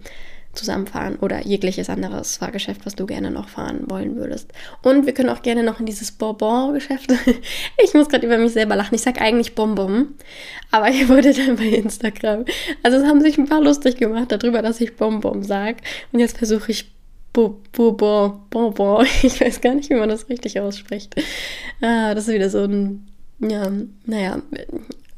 zusammenfahren 0.57 1.17
oder 1.17 1.45
jegliches 1.45 1.89
anderes 1.89 2.37
Fahrgeschäft, 2.37 2.85
was 2.85 2.95
du 2.95 3.05
gerne 3.05 3.31
noch 3.31 3.49
fahren 3.49 3.83
wollen 3.87 4.15
würdest. 4.15 4.51
Und 4.81 5.05
wir 5.05 5.13
können 5.13 5.29
auch 5.29 5.41
gerne 5.41 5.63
noch 5.63 5.79
in 5.79 5.85
dieses 5.85 6.11
Bonbon-Geschäft. 6.11 7.13
ich 7.83 7.93
muss 7.93 8.09
gerade 8.09 8.25
über 8.25 8.37
mich 8.37 8.53
selber 8.53 8.75
lachen. 8.75 8.95
Ich 8.95 9.01
sage 9.01 9.21
eigentlich 9.21 9.55
Bonbon, 9.55 10.15
aber 10.71 10.89
ich 10.89 11.07
wurde 11.09 11.33
dann 11.33 11.55
bei 11.55 11.65
Instagram. 11.65 12.45
Also 12.83 12.97
es 12.97 13.05
haben 13.05 13.21
sich 13.21 13.37
ein 13.37 13.47
paar 13.47 13.61
lustig 13.61 13.97
gemacht 13.97 14.31
darüber, 14.31 14.61
dass 14.61 14.81
ich 14.81 14.95
Bonbon 14.95 15.43
sage. 15.43 15.77
Und 16.11 16.19
jetzt 16.19 16.37
versuche 16.37 16.71
ich 16.71 16.91
Bonbon, 17.33 18.41
Bonbon. 18.49 19.05
Ich 19.23 19.39
weiß 19.39 19.61
gar 19.61 19.75
nicht, 19.75 19.89
wie 19.89 19.95
man 19.95 20.09
das 20.09 20.29
richtig 20.29 20.59
ausspricht. 20.59 21.15
Ah, 21.81 22.15
das 22.15 22.27
ist 22.27 22.33
wieder 22.33 22.49
so 22.49 22.63
ein 22.63 23.07
ja, 23.39 23.71
naja, 24.05 24.41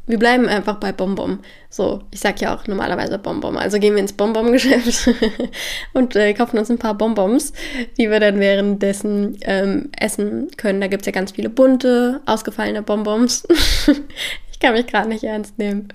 wir 0.09 0.17
bleiben 0.17 0.47
einfach 0.47 0.77
bei 0.77 0.91
Bonbon. 0.91 1.37
So, 1.69 2.01
ich 2.09 2.19
sag 2.19 2.41
ja 2.41 2.55
auch 2.55 2.65
normalerweise 2.65 3.19
Bonbon. 3.19 3.57
Also 3.57 3.77
gehen 3.77 3.93
wir 3.93 4.01
ins 4.01 4.13
Bonbon-Geschäft 4.13 5.07
und 5.93 6.15
äh, 6.15 6.33
kaufen 6.33 6.57
uns 6.57 6.71
ein 6.71 6.79
paar 6.79 6.95
Bonbons, 6.95 7.53
die 7.99 8.09
wir 8.09 8.19
dann 8.19 8.39
währenddessen 8.39 9.37
ähm, 9.41 9.91
essen 9.99 10.47
können. 10.57 10.81
Da 10.81 10.87
gibt 10.87 11.03
es 11.03 11.05
ja 11.05 11.11
ganz 11.11 11.33
viele 11.33 11.49
bunte, 11.49 12.21
ausgefallene 12.25 12.81
Bonbons. 12.81 13.47
ich 14.59 14.65
kann 14.65 14.73
mich 14.73 14.87
gerade 14.87 15.07
nicht 15.07 15.23
ernst 15.23 15.57
nehmen. 15.57 15.87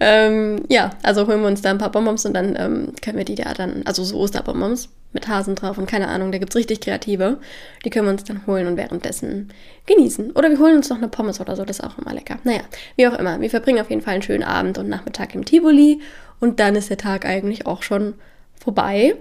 Ähm, 0.00 0.64
ja, 0.68 0.90
also 1.04 1.28
holen 1.28 1.40
wir 1.40 1.46
uns 1.46 1.62
da 1.62 1.70
ein 1.70 1.78
paar 1.78 1.92
Bonbons 1.92 2.26
und 2.26 2.34
dann 2.34 2.56
ähm, 2.58 2.92
können 3.00 3.16
wir 3.16 3.24
die 3.24 3.36
da 3.36 3.54
dann, 3.54 3.82
also 3.84 4.02
so 4.02 4.18
Osterbonbons 4.18 4.88
mit 5.12 5.28
Hasen 5.28 5.54
drauf 5.54 5.78
und 5.78 5.86
keine 5.86 6.08
Ahnung, 6.08 6.32
da 6.32 6.38
gibt 6.38 6.52
es 6.52 6.56
richtig 6.56 6.80
kreative. 6.80 7.38
Die 7.84 7.90
können 7.90 8.06
wir 8.06 8.12
uns 8.12 8.24
dann 8.24 8.44
holen 8.46 8.66
und 8.66 8.76
währenddessen 8.76 9.52
genießen. 9.86 10.32
Oder 10.32 10.50
wir 10.50 10.58
holen 10.58 10.76
uns 10.76 10.88
noch 10.90 10.96
eine 10.96 11.08
Pommes 11.08 11.40
oder 11.40 11.54
so, 11.54 11.64
das 11.64 11.78
ist 11.78 11.84
auch 11.84 11.96
immer 11.98 12.12
lecker. 12.12 12.38
Naja, 12.42 12.62
wie 12.96 13.06
auch 13.06 13.16
immer. 13.16 13.40
Wir 13.40 13.50
verbringen 13.50 13.80
auf 13.80 13.90
jeden 13.90 14.02
Fall 14.02 14.14
einen 14.14 14.22
schönen 14.22 14.42
Abend 14.42 14.78
und 14.78 14.88
Nachmittag 14.88 15.36
im 15.36 15.44
Tivoli 15.44 16.00
und 16.40 16.58
dann 16.58 16.74
ist 16.74 16.90
der 16.90 16.98
Tag 16.98 17.24
eigentlich 17.24 17.66
auch 17.66 17.84
schon 17.84 18.14
vorbei 18.58 19.14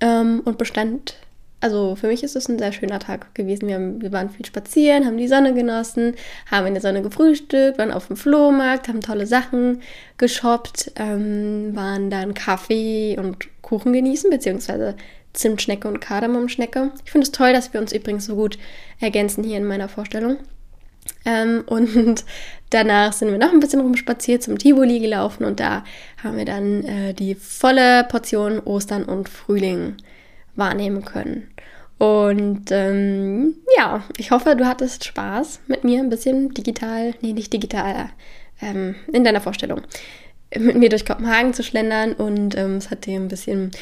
ähm, 0.00 0.42
und 0.44 0.58
bestand. 0.58 1.16
Also 1.60 1.96
für 1.96 2.06
mich 2.06 2.22
ist 2.22 2.36
es 2.36 2.48
ein 2.48 2.58
sehr 2.58 2.72
schöner 2.72 3.00
Tag 3.00 3.34
gewesen. 3.34 3.66
Wir, 3.66 3.74
haben, 3.74 4.00
wir 4.00 4.12
waren 4.12 4.30
viel 4.30 4.46
spazieren, 4.46 5.04
haben 5.04 5.18
die 5.18 5.26
Sonne 5.26 5.54
genossen, 5.54 6.14
haben 6.50 6.68
in 6.68 6.74
der 6.74 6.80
Sonne 6.80 7.02
gefrühstückt, 7.02 7.78
waren 7.78 7.90
auf 7.90 8.06
dem 8.06 8.16
Flohmarkt, 8.16 8.86
haben 8.86 9.00
tolle 9.00 9.26
Sachen 9.26 9.82
geshoppt, 10.18 10.92
ähm, 10.96 11.74
waren 11.74 12.10
dann 12.10 12.34
Kaffee 12.34 13.16
und 13.18 13.48
Kuchen 13.62 13.92
genießen, 13.92 14.30
beziehungsweise 14.30 14.94
Zimtschnecke 15.32 15.88
und 15.88 16.00
Kardamomschnecke. 16.00 16.92
Ich 17.04 17.10
finde 17.10 17.24
es 17.24 17.32
toll, 17.32 17.52
dass 17.52 17.72
wir 17.72 17.80
uns 17.80 17.92
übrigens 17.92 18.26
so 18.26 18.36
gut 18.36 18.56
ergänzen 19.00 19.42
hier 19.42 19.56
in 19.56 19.64
meiner 19.64 19.88
Vorstellung. 19.88 20.38
Ähm, 21.24 21.64
und 21.66 22.24
danach 22.70 23.12
sind 23.12 23.32
wir 23.32 23.38
noch 23.38 23.52
ein 23.52 23.60
bisschen 23.60 23.80
rumspaziert 23.80 24.44
zum 24.44 24.58
Tivoli 24.58 25.00
gelaufen 25.00 25.44
und 25.44 25.58
da 25.58 25.84
haben 26.22 26.36
wir 26.36 26.44
dann 26.44 26.84
äh, 26.84 27.14
die 27.14 27.34
volle 27.34 28.04
Portion 28.04 28.60
Ostern 28.60 29.04
und 29.04 29.28
Frühling 29.28 29.96
wahrnehmen 30.58 31.04
können. 31.04 31.48
Und 31.98 32.70
ähm, 32.70 33.56
ja, 33.76 34.04
ich 34.16 34.30
hoffe, 34.30 34.54
du 34.54 34.66
hattest 34.66 35.04
Spaß 35.04 35.60
mit 35.66 35.82
mir 35.82 36.00
ein 36.00 36.10
bisschen 36.10 36.54
digital, 36.54 37.14
nee, 37.20 37.32
nicht 37.32 37.52
digital, 37.52 38.10
ähm, 38.62 38.94
in 39.12 39.24
deiner 39.24 39.40
Vorstellung, 39.40 39.82
mit 40.56 40.76
mir 40.76 40.90
durch 40.90 41.04
Kopenhagen 41.04 41.54
zu 41.54 41.64
schlendern 41.64 42.12
und 42.12 42.56
ähm, 42.56 42.76
es 42.76 42.90
hat 42.90 43.06
dir 43.06 43.18
ein 43.18 43.28
bisschen 43.28 43.72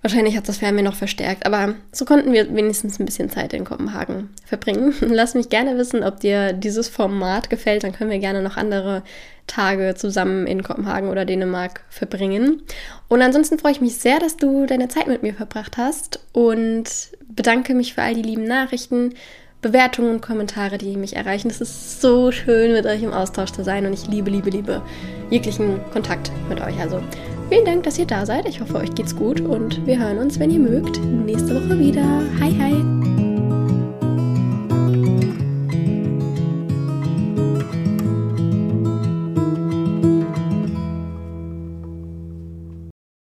Wahrscheinlich 0.00 0.36
hat 0.36 0.48
das 0.48 0.58
Fernweh 0.58 0.82
noch 0.82 0.94
verstärkt, 0.94 1.44
aber 1.44 1.74
so 1.90 2.04
konnten 2.04 2.32
wir 2.32 2.54
wenigstens 2.54 3.00
ein 3.00 3.04
bisschen 3.04 3.30
Zeit 3.30 3.52
in 3.52 3.64
Kopenhagen 3.64 4.28
verbringen. 4.44 4.94
Lass 5.00 5.34
mich 5.34 5.48
gerne 5.48 5.76
wissen, 5.76 6.04
ob 6.04 6.20
dir 6.20 6.52
dieses 6.52 6.88
Format 6.88 7.50
gefällt. 7.50 7.82
Dann 7.82 7.92
können 7.92 8.10
wir 8.10 8.20
gerne 8.20 8.40
noch 8.40 8.56
andere 8.56 9.02
Tage 9.48 9.94
zusammen 9.96 10.46
in 10.46 10.62
Kopenhagen 10.62 11.08
oder 11.08 11.24
Dänemark 11.24 11.82
verbringen. 11.88 12.62
Und 13.08 13.22
ansonsten 13.22 13.58
freue 13.58 13.72
ich 13.72 13.80
mich 13.80 13.96
sehr, 13.96 14.20
dass 14.20 14.36
du 14.36 14.66
deine 14.66 14.88
Zeit 14.88 15.08
mit 15.08 15.24
mir 15.24 15.34
verbracht 15.34 15.76
hast 15.76 16.20
und 16.32 16.84
bedanke 17.28 17.74
mich 17.74 17.94
für 17.94 18.02
all 18.02 18.14
die 18.14 18.22
lieben 18.22 18.44
Nachrichten, 18.44 19.14
Bewertungen 19.60 20.12
und 20.12 20.20
Kommentare, 20.20 20.78
die 20.78 20.96
mich 20.96 21.16
erreichen. 21.16 21.50
Es 21.50 21.60
ist 21.60 22.00
so 22.00 22.30
schön, 22.30 22.72
mit 22.72 22.86
euch 22.86 23.02
im 23.02 23.12
Austausch 23.12 23.50
zu 23.50 23.64
sein 23.64 23.84
und 23.86 23.92
ich 23.92 24.06
liebe, 24.06 24.30
liebe, 24.30 24.50
liebe 24.50 24.82
jeglichen 25.30 25.80
Kontakt 25.90 26.30
mit 26.48 26.60
euch. 26.60 26.78
Also 26.78 27.02
Vielen 27.48 27.64
Dank, 27.64 27.84
dass 27.84 27.98
ihr 27.98 28.06
da 28.06 28.26
seid. 28.26 28.46
Ich 28.46 28.60
hoffe, 28.60 28.76
euch 28.76 28.94
geht's 28.94 29.16
gut 29.16 29.40
und 29.40 29.86
wir 29.86 29.98
hören 29.98 30.18
uns, 30.18 30.38
wenn 30.38 30.50
ihr 30.50 30.60
mögt, 30.60 31.00
nächste 31.02 31.54
Woche 31.54 31.78
wieder. 31.78 32.22
Hi, 32.40 32.52
hi. 32.58 33.17